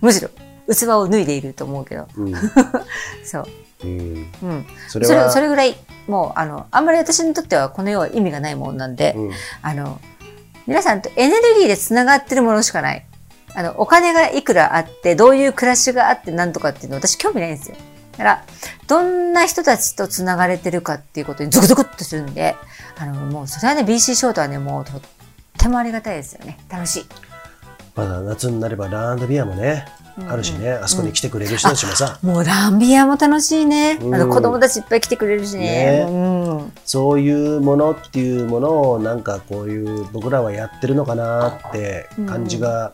[0.00, 0.30] むしろ、
[0.68, 2.08] 器を脱いでいると思うけど。
[2.16, 2.34] うん、
[3.24, 3.46] そう。
[3.82, 4.66] うん、うん。
[4.88, 10.00] それそれは、それぐらい、もう、あの、あんまり私にとってはこの世は意味がないものなんで、うんあの、
[10.66, 13.04] 皆さんとエネルギーで繋がってるものしかない。
[13.54, 17.76] あの、お金がいくらあって、どういう暮らしがあってなんとかっていうの私興味ないんですよ。
[18.12, 18.44] だから、
[18.88, 22.56] どんな人たちと繋がれてるかっていうことにゾクゾクっとするんで、
[22.98, 25.00] あの、もうそれはね、BC ショートはね、もうとっ
[25.58, 26.58] てもありがたいですよね。
[26.68, 27.06] 楽しい。
[27.94, 29.86] まだ夏になればランドビアもね、
[30.28, 33.98] あるしね、あそこに来てくれる人たちもさ、もうランビアも楽しいね。
[34.00, 36.04] あの、うん子供たちいっぱい来てくれるしね。
[36.04, 36.72] ねうん。
[36.84, 42.92] そういうものっていうものをなんかこういう僕らはやってるのかなって感じが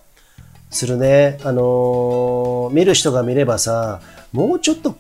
[0.71, 1.39] するね。
[1.45, 4.01] あのー見る人が見ればさ、
[4.33, 4.97] もうちょっと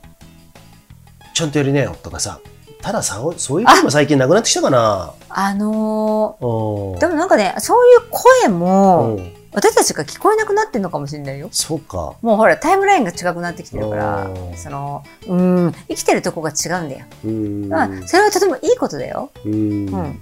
[1.33, 2.41] ちゃんとやりなよとかさ、
[2.83, 5.13] たださ、そういう声も最近なくなってきたかな。
[5.29, 11.49] あのうんー、でもなんかね、そういう声も、うん、私たちが聞こえなくなってんのかもしれないよ。
[11.51, 12.15] そうか。
[12.23, 17.07] もうほら、タイムラインが違くなってきてるからう、んその、うん、生きてるとこが違うんだよ。
[17.25, 17.69] うん。
[17.69, 19.31] まあ、それはとてもいいことだよ。
[19.45, 20.21] うんうん。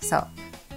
[0.00, 0.26] そう。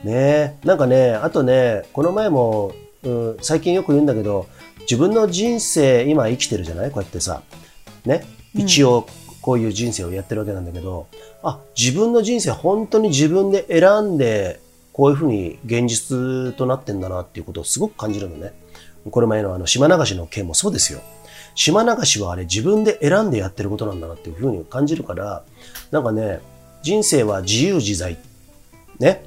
[0.04, 2.74] ねなんかね、あとね、この前も、
[3.04, 4.48] うん、最近よく言うんだけど、
[4.82, 6.92] 自分の人生、今生きてるじゃない？
[6.92, 7.44] こうやってさ。
[8.06, 8.24] ね？
[8.56, 9.06] うん一応、
[9.42, 11.08] こういう人生をやってるわけなんだけど、
[11.44, 14.60] あ、自分の人生本当に自分で選んで、
[14.94, 18.54] こういうふうに現実となってんだなっていうことをすごく感じるのね。
[19.10, 21.02] これ前のあの島流しの件もそうですよ。
[21.56, 25.44] 島流しはあれ自分で選んでやってることなんだなっていうふうに感じるから、
[25.92, 26.40] なんかね、
[26.82, 28.18] 人生は自由自在。
[29.00, 29.26] ね。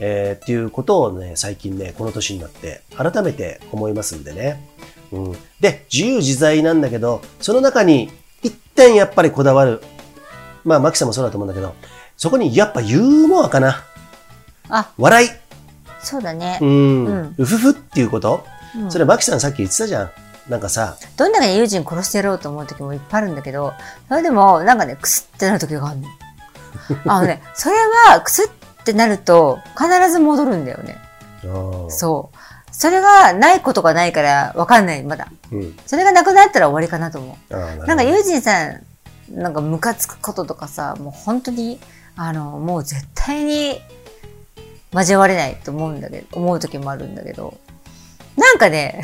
[0.00, 4.68] えーっていうことをね、最近ね、この年になって改めて思いますんでね。
[5.12, 5.32] うん。
[5.60, 8.10] で、自由自在なんだけど、その中に
[8.42, 9.80] 一点やっぱりこだわる。
[10.64, 11.74] まあ、マキさんもそうだと思うんだけど、
[12.16, 13.84] そこにやっぱユーモアかな。
[14.68, 15.28] あ、笑い。
[16.02, 16.64] そうだねう。
[16.64, 16.68] ん。
[16.68, 18.44] うんうふふっていうこと、
[18.76, 20.10] うんそれマキさんさっき言ってたじゃん。
[20.48, 23.74] なんかさ、どんなに友人殺してやろうと思う時もいっぱいあるんだけど、
[24.08, 26.08] それでも、なんかね、クスってなる時があるの。
[27.06, 27.76] あのね、それ
[28.08, 28.50] は、クス
[28.80, 30.96] ってなると、必ず戻るんだよね。
[31.88, 32.36] そう。
[32.72, 35.28] それがないことがないから、わかんない、まだ。
[35.52, 35.76] うん。
[35.86, 37.54] それがなくなったら終わりかなと思う。
[37.54, 38.82] ななんか、友人さん、
[39.30, 41.78] なんかムカつくこととかさ、もう本当に、
[42.16, 43.80] あの、もう絶対に
[44.92, 47.56] 交われないと思うんだけど、思う時もあるんだけど、
[48.36, 49.02] なんかね、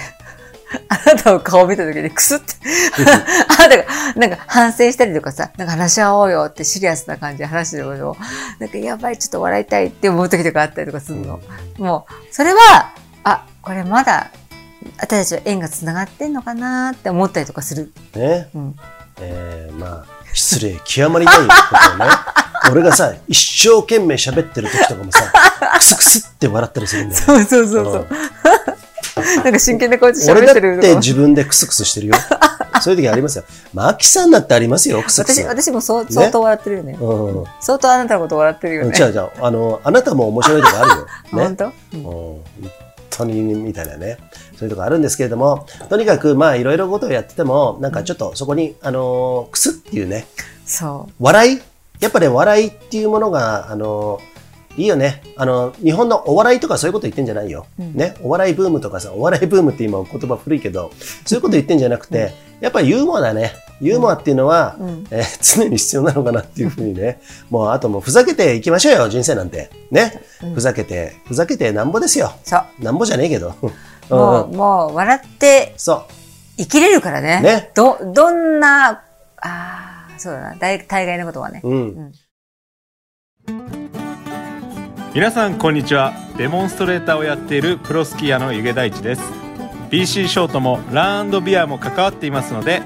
[0.88, 2.54] あなたの顔見た時にクスって、
[3.48, 3.84] あなたが
[4.16, 8.16] なんか反省したりとかさ、なんか話し合おうよってシリアスな感じで話してるけど、
[8.58, 11.40] なんかやばい、ちょっと笑いたいって思う時とかあったりとかするの。
[11.78, 12.92] もう、それは、
[13.24, 14.30] あ、これまだ、
[14.98, 17.92] 私たちは縁が繋がってんのかなって思ったりとかする。
[18.14, 18.48] ね。
[18.54, 18.76] うん。
[19.20, 22.12] えー、まあ、失礼極まりないことをね。
[22.70, 25.32] 俺がさ、一生懸命喋ってる時とかもさ、
[25.78, 27.26] クスクスって笑ったりするんだよね。
[27.26, 28.06] そうそうそうそう。
[29.44, 32.14] なんか真剣な顔で俺だって喋ってるて自分でクスクスしてるよ。
[32.80, 33.44] そういう時ありますよ。
[33.74, 35.42] マキさんだってありますよ、クスクス。
[35.42, 36.92] 私、私もそう相当笑ってるよね。
[37.00, 37.44] うん。
[37.60, 38.96] 相当あなたのこと笑ってるよね。
[38.96, 39.30] 違う違う。
[39.40, 41.06] あの、あなたも面白いとこあるよ。
[41.06, 41.10] ね。
[41.32, 41.64] 本当？
[41.94, 42.44] うん本
[43.10, 44.18] 当にみたいなね。
[44.56, 50.26] そういうとこあるんですけれども、とにかくまあいろいろことをやってても、なんかちょっとそこに、あのー、クスっていうね、
[50.66, 51.60] そ笑い？
[52.00, 54.27] やっぱね、笑いっていうものが、あのー
[54.78, 55.22] いいよね。
[55.36, 57.66] あの、日本のお笑いとかそういうこと言ってんじゃないよ。
[57.78, 58.14] ね？
[58.22, 60.90] お笑いブームとかさ、お笑いブームって今言葉古いけど、
[61.26, 63.52] そういうこと言ってんじゃなくて、やっぱりユーモアだね。
[63.80, 64.76] ユーモアっていうのは、
[65.10, 67.20] えー常に必要なのかなっていうふうにね。
[67.50, 69.70] もうあともうふざけていきましょうよ、人生なんて。
[69.90, 70.22] ね？
[70.54, 72.32] ふざけて、ふざけてなんぼですよ。
[72.34, 72.48] う。
[72.48, 72.84] そう。
[72.84, 73.54] なんぼじゃねえけど。
[73.62, 73.70] うん
[74.10, 76.04] もう、うんもう、笑ってそう。
[76.56, 77.40] 生きれるからね。
[77.42, 77.70] ね？
[77.74, 79.02] ど、どんな、あ
[79.42, 80.54] あ、そうだな。
[80.56, 81.60] 大大概のことはね。
[81.62, 82.12] うん。
[85.18, 86.12] 皆さんこんにちは。
[86.36, 89.22] デモンストレーターをやっているプロスキーヤーの湯気大地です。
[89.90, 92.82] BC ショートもランドビアも関わっていますので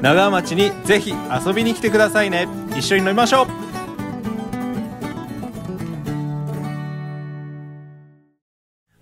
[0.00, 1.12] 長浜町にぜひ
[1.46, 2.48] 遊びに来てくださいね。
[2.70, 3.46] 一緒に飲みましょう。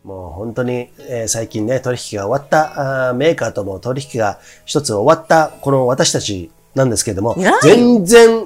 [0.05, 7.61] もう本当に、えー最近ね、取引が終わった、あーメーカーとも取引が一つ終わった、この私たちなんですけれどもいら、ない。
[7.63, 8.45] 全然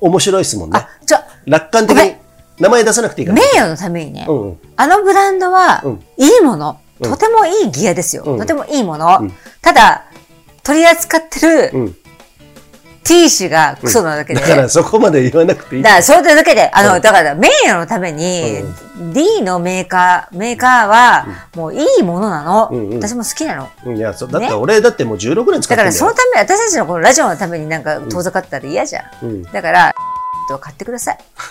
[0.00, 0.78] 面白いですもんね。
[0.78, 2.21] あ。、じゃ楽観的に
[2.62, 3.40] 名前出さなくていいから。
[3.42, 4.58] 名誉のためにね、うんうん。
[4.76, 8.22] あのブランドはうん、いいもの、うんとてもいいギアですよ。
[8.24, 9.18] うんとてもいいもの。
[9.20, 10.04] うんただ、
[10.62, 11.96] 取り扱ってるうん。
[13.04, 14.40] T 氏がクソなだけで。
[14.40, 15.90] だからそこまで言わなくていいだ。
[15.90, 18.62] から、それだけで、あの、うんだから、名誉のために、
[19.12, 22.68] D のメーカー、メーカーは、もういいものなの。
[22.70, 23.68] うんうん私も好きなの。
[23.86, 29.94] うんいや、そだって俺だってもう16年使ってんだから、そのため、私たちのこのラジオのためになんか遠ざかったら嫌じゃんだから、
[30.48, 31.18] と買ってください。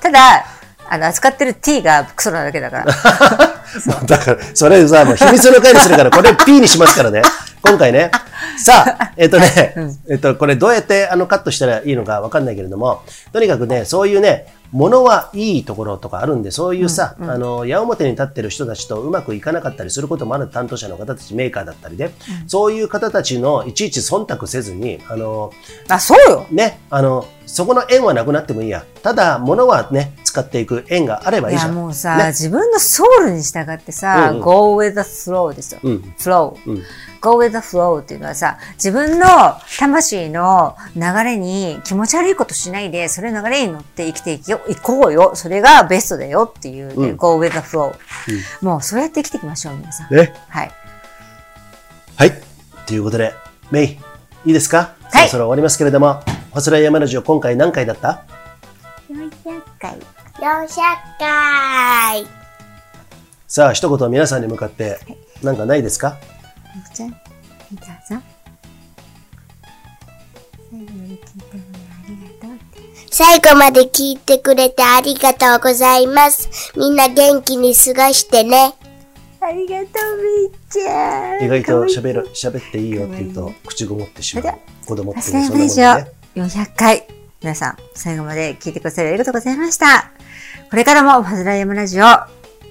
[0.00, 0.46] ただ、
[0.90, 2.84] あの、扱ってる T がクソなだけだから。
[4.06, 7.22] だから、それさ、もう秘密の回にするから、これ P にしますからね。
[7.62, 8.10] 今回ね。
[8.56, 9.74] さあ、 えっとね、
[10.08, 13.02] えっと、これどうやってあのカットしたらいいのかわかんないけれども、
[13.32, 22.10] とにかくね、そういうね、ものはいいところとかあるんで、そういうさ、あの、矢面に立ってる人たちとうまくいかなかったりすることもある担当者の方たち、メーカーだったりで、
[22.46, 25.52] そういう方たちのいちいち忖度せずに、あの、
[25.88, 26.46] あ、そうよ。
[26.50, 28.84] ね、あの、そこの縁はなくなってもいいや。
[29.02, 31.74] ただ、物はね、使っていく縁があればいいや、いじゃん。
[31.74, 35.80] もうさ、ね自分のソウルに従ってさ、うんうん go with the flow ですよ。
[35.82, 36.14] うん。
[36.18, 36.56] flow。
[36.66, 36.82] うん
[37.20, 39.26] go with the flow っていうのはさ、自分の
[39.78, 45.32] 魂の流れに気持ち悪いことしないで、それの流れに乗って生きていきよ、行こうよ。
[45.34, 47.94] それがベストだよっていう、ねうん go with the flow、
[48.62, 50.14] もうそうやって生きていきましょう、皆さん。
[50.14, 50.34] ね。
[50.48, 50.70] はい。
[52.16, 52.32] はい。
[52.86, 53.34] ということで、
[53.70, 53.98] メイ、い
[54.46, 58.24] いですか、はいそろそろ終わりますけれども、ファスライヤマラジオ今回何回だった
[59.10, 59.30] ？400
[59.78, 59.98] 回。
[60.38, 60.68] 400
[61.18, 62.26] 回。
[63.46, 64.98] さあ、一言皆さんに向かって、
[65.42, 66.16] なんかないですか？
[66.20, 66.37] じゃ
[66.78, 68.24] あ、どうぞ。
[73.10, 76.72] 最後まで聞いてくれてありがとうございます。
[76.76, 78.74] みんな元気に過ごしてね。
[79.40, 79.86] ありがとう、
[80.42, 81.44] みっちゃん。
[81.44, 84.54] 意外と喋る、喋っていいよって言うと、口ごもってしまう。
[84.86, 85.64] 子供ってそんなもんね。
[85.66, 87.06] 400回。
[87.40, 90.10] 皆さん、最後まで聞いてくださりありがとうございました。
[90.70, 92.04] これからもファズライヤムラジオ、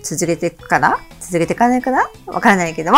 [0.03, 0.99] 続けていくかな？
[1.21, 2.09] 続けていかないかな？
[2.25, 2.97] わからないけども、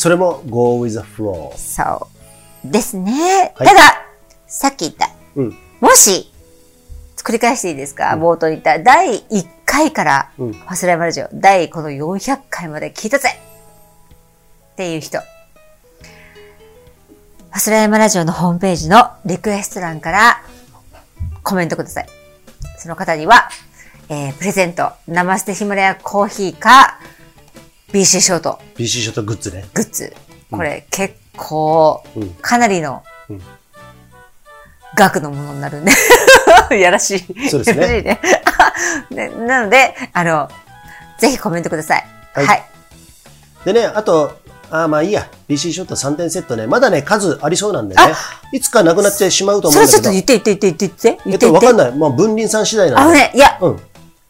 [0.00, 1.54] それも Go with the flow。
[1.58, 2.08] そ
[2.64, 3.52] うですね。
[3.54, 3.80] はいただ、
[4.46, 5.56] さっき言った、うん。
[5.78, 6.32] もし、
[7.18, 13.28] 繰り返していいですか、冒頭に言った第1回から、うんファスライムラジオ、第この400回まで聞いたぜ
[14.72, 15.18] っていう人。
[15.18, 20.42] ファスライムラジオのホームページのリクエスト欄から
[21.42, 22.06] コメントください。
[22.78, 23.50] その方には、
[24.08, 26.98] えー、プレゼント、ナマステヒマラヤコーヒーか、
[27.92, 29.64] BC ショート BC ショットグッズね。
[29.74, 30.12] グッズ。
[30.50, 33.42] これ、結構うん、かなりのうん
[34.96, 35.92] 額のものになるんで。
[36.78, 37.48] やらしい。
[37.48, 38.20] そうですねやらしいね。
[39.10, 40.48] ねなので、あの、
[41.18, 42.06] ぜひコメントください。
[42.34, 42.64] はいはい。
[43.64, 45.26] でね、あと、あーまあいいや。
[45.48, 46.66] BC ショット3点セットね。
[46.66, 48.02] まだね、数ありそうなんでね。
[48.52, 50.44] いつかなくなってしまうと思それちょっとうんだけど。
[50.44, 51.66] 言って言って言って言って言えってと、っ言って。
[51.66, 51.98] わかんない。
[51.98, 53.02] まあ、分輪さん次第なんで。
[53.02, 53.80] あのね、いや、うん。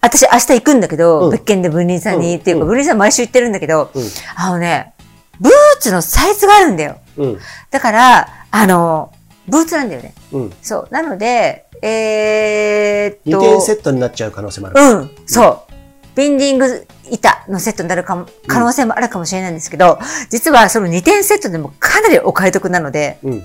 [0.00, 4.02] 私明日行くんだけど、うん別件で分輪さんに、うんっていうか、うん分輪さん毎週行ってるんだけど、うん
[4.36, 4.94] あのね、
[5.40, 6.98] ブーツのサイズがあるんだよ。
[7.16, 7.38] うん。
[7.70, 9.12] だから、あの、
[9.48, 10.14] ブーツなんだよね。
[10.32, 10.52] うん。
[10.62, 10.88] そう。
[10.90, 13.40] なので、えー、っ2と。
[13.40, 14.80] 点セットになっちゃう可能性もある。
[14.80, 15.72] うん、そう。
[16.14, 19.98] ビンディング板のセットになるかも、可能性もあるかもしれないんですけど、
[20.28, 23.42] 実はその2点セットでもかなりお買い得なので、うん。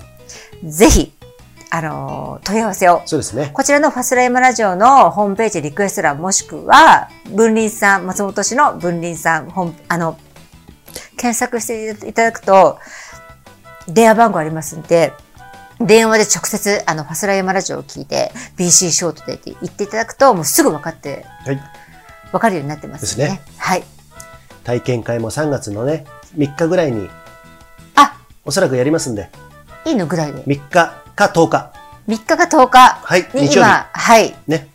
[0.64, 1.15] ぜひ、
[1.70, 3.02] あの、問い合わせを。
[3.06, 3.50] そうですね。
[3.52, 10.18] こちらのファスライムラジオのホームページリクエスト欄もしくは、分林さん、松本市の分林さん、本あの、
[11.16, 12.78] 検索していただくと、
[13.88, 15.12] 電話番号ありますんで、
[15.80, 21.60] 電話で直接、あの、ファスライムラジオを聞いて、BC ショートでって言っていただくと、もうすぐ分かって、はい。
[22.32, 23.30] 分かるようになってますよね。
[23.30, 23.84] ですねはい。
[24.64, 26.06] 体験会も3月のね、
[26.36, 27.08] 3日ぐらいに、
[27.94, 29.30] あ、おそらくやりますんで、
[29.86, 30.42] いいのぐらいで。
[30.42, 31.72] 3日か10日。
[32.08, 34.68] 3日か10日はいに今、はい、ね。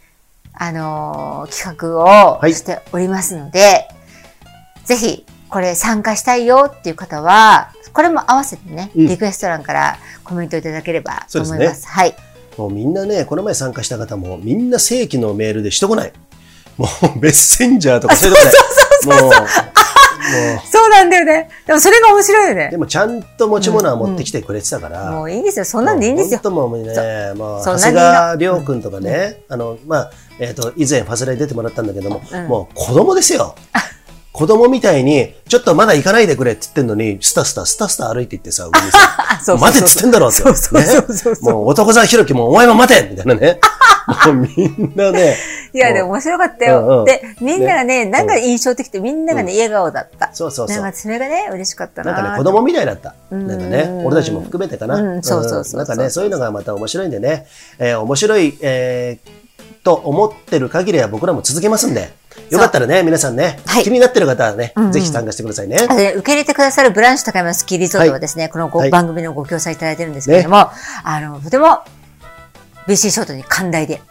[0.54, 3.88] あのー企画をはいしておりますので、
[4.86, 11.74] ぜひ、これ参加したいよっていう方は、これも合わせてね、うんリクエスト欄からコメントいただければと思いま。
[11.74, 12.16] すすはい。
[12.58, 16.14] もうみんなね、この前参加した方も、みんな正規のメールでしとこない。
[16.78, 16.86] も
[17.16, 19.20] う、メッセンジャーとかそういうとこで。
[19.20, 19.48] もう、もそう
[20.90, 21.50] なんだよね。
[21.66, 22.78] でもそれが面白いよう、でね。
[22.78, 25.12] もちゃんと持ち物は持ってきてくれてたから。
[25.12, 25.66] もういいんですよ。
[25.66, 26.44] そんなんでいいんですよ本。
[26.44, 33.56] 当もうね、もう、そ長谷川亮君とかね、あの、まあ、えっ、と、以前ファスライ出てもらったんだけども、うんもう子供ですよ。
[34.34, 40.42] 子供みたいに、ちょっとまだ行かないでくれって言ってんのに、スタスタ、スタスタ歩いて行ってさ、上にさ、 待てっつってんだろって。
[40.42, 43.60] そうそうそうそうねもう男沢弘樹もお前も待てみたいなね。
[44.34, 45.36] みんなね。
[45.74, 46.86] いや、でも面白かったよ。
[46.86, 47.06] うんうん。
[47.06, 50.30] で、みんながね、なんか印象的でみんながね、笑顔だった。
[50.34, 50.82] そうそうそう。
[50.82, 52.12] なんかそれがね、嬉しかったな。
[52.12, 53.16] なんかね、子供みたいだった。
[53.32, 53.48] うん。
[53.48, 54.96] なんかね、俺たちも含めてかな。
[54.96, 55.76] うんそうそうそうそう。
[55.76, 57.46] んなんかね、そういうのがまた面白いんでね、
[57.80, 59.42] えー面白い、えー
[59.84, 62.14] と思ってる限りは僕らも続けますんで、
[62.50, 63.84] よかったらね、皆さんね、はい。
[63.84, 64.92] 気になってる方はね、うんうん。
[64.92, 65.88] ぜひ参加してくださいね。
[65.88, 70.70] ね受け入れてくださるブランシュ高山スキーリゾートはですね、このご、はい番組のご協賛いただいてるんですけれども、
[71.04, 71.80] あの、とても
[72.88, 74.02] BC ショートに寛大で、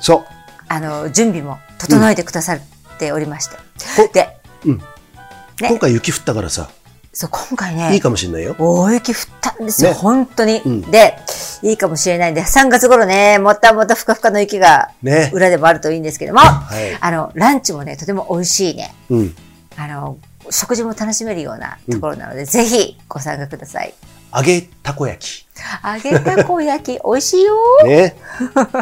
[0.00, 0.24] そう。
[0.68, 2.60] あの、準備も整えてくださっ
[2.98, 3.56] ておりまして。
[3.96, 4.28] ほで、
[4.64, 6.70] うんね今回雪降ったからさ、
[7.12, 8.54] そう、今回ね、いいかもしれないよ。
[8.58, 11.16] 大雪降ったんですよ、ね本当に、うんで、
[11.62, 15.30] いいかもしれないんで、3月頃ね、もったもったふかふかの雪がね。
[15.34, 16.96] 裏でもあるといいんですけども、はい。
[17.00, 19.34] あの、ランチもね、とても美味しいね、うん。
[19.76, 20.18] あの、
[20.50, 23.94] 食事も楽しめるようなところなので、ぜひご参加ください。
[24.34, 25.46] 揚げたこ焼
[25.84, 27.86] 揚げたこ焼き、 美味しいよき。
[27.88, 28.16] ね。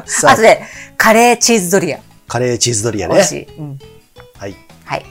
[0.06, 0.62] さあとで、
[0.96, 2.00] カレーチーズドリア。
[2.28, 3.28] カレーチーズドリアね美味。
[3.28, 3.44] しい。
[3.56, 3.78] うん。
[4.38, 4.50] はい。
[4.50, 5.06] いはい。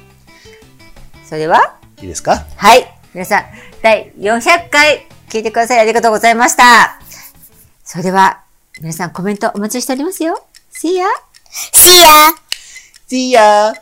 [1.28, 2.46] それでは、いですか？
[2.56, 2.88] はい。
[3.14, 3.46] 皆さん、
[3.82, 7.00] 第400回聞いてくださりありがとうございました。
[7.84, 8.42] それでは、
[8.82, 10.46] 皆さんコメントお待ちしておりますよ。
[10.74, 11.06] See ya!
[11.74, 12.34] See ya!
[13.10, 13.74] See ya!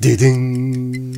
[0.00, 1.13] ででん。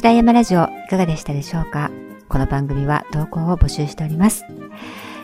[0.00, 1.90] 松田山ラジオいかがでしたでしょうか？
[2.30, 4.46] この番組は投稿を募集しております。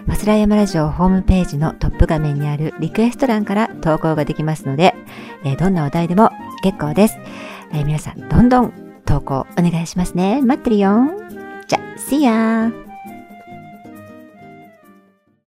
[0.05, 4.95] 松田山ラジオホームページのトップ画面にあるリクエスト欄から投稿ができますので、
[5.47, 6.31] えーどんなお題でも
[6.63, 7.17] 結構です。
[7.73, 8.73] えー皆さんどんどん
[9.07, 10.43] 投稿お願いしますね。
[10.43, 11.05] 待ってるよ。
[11.67, 12.86] じゃ、See ya!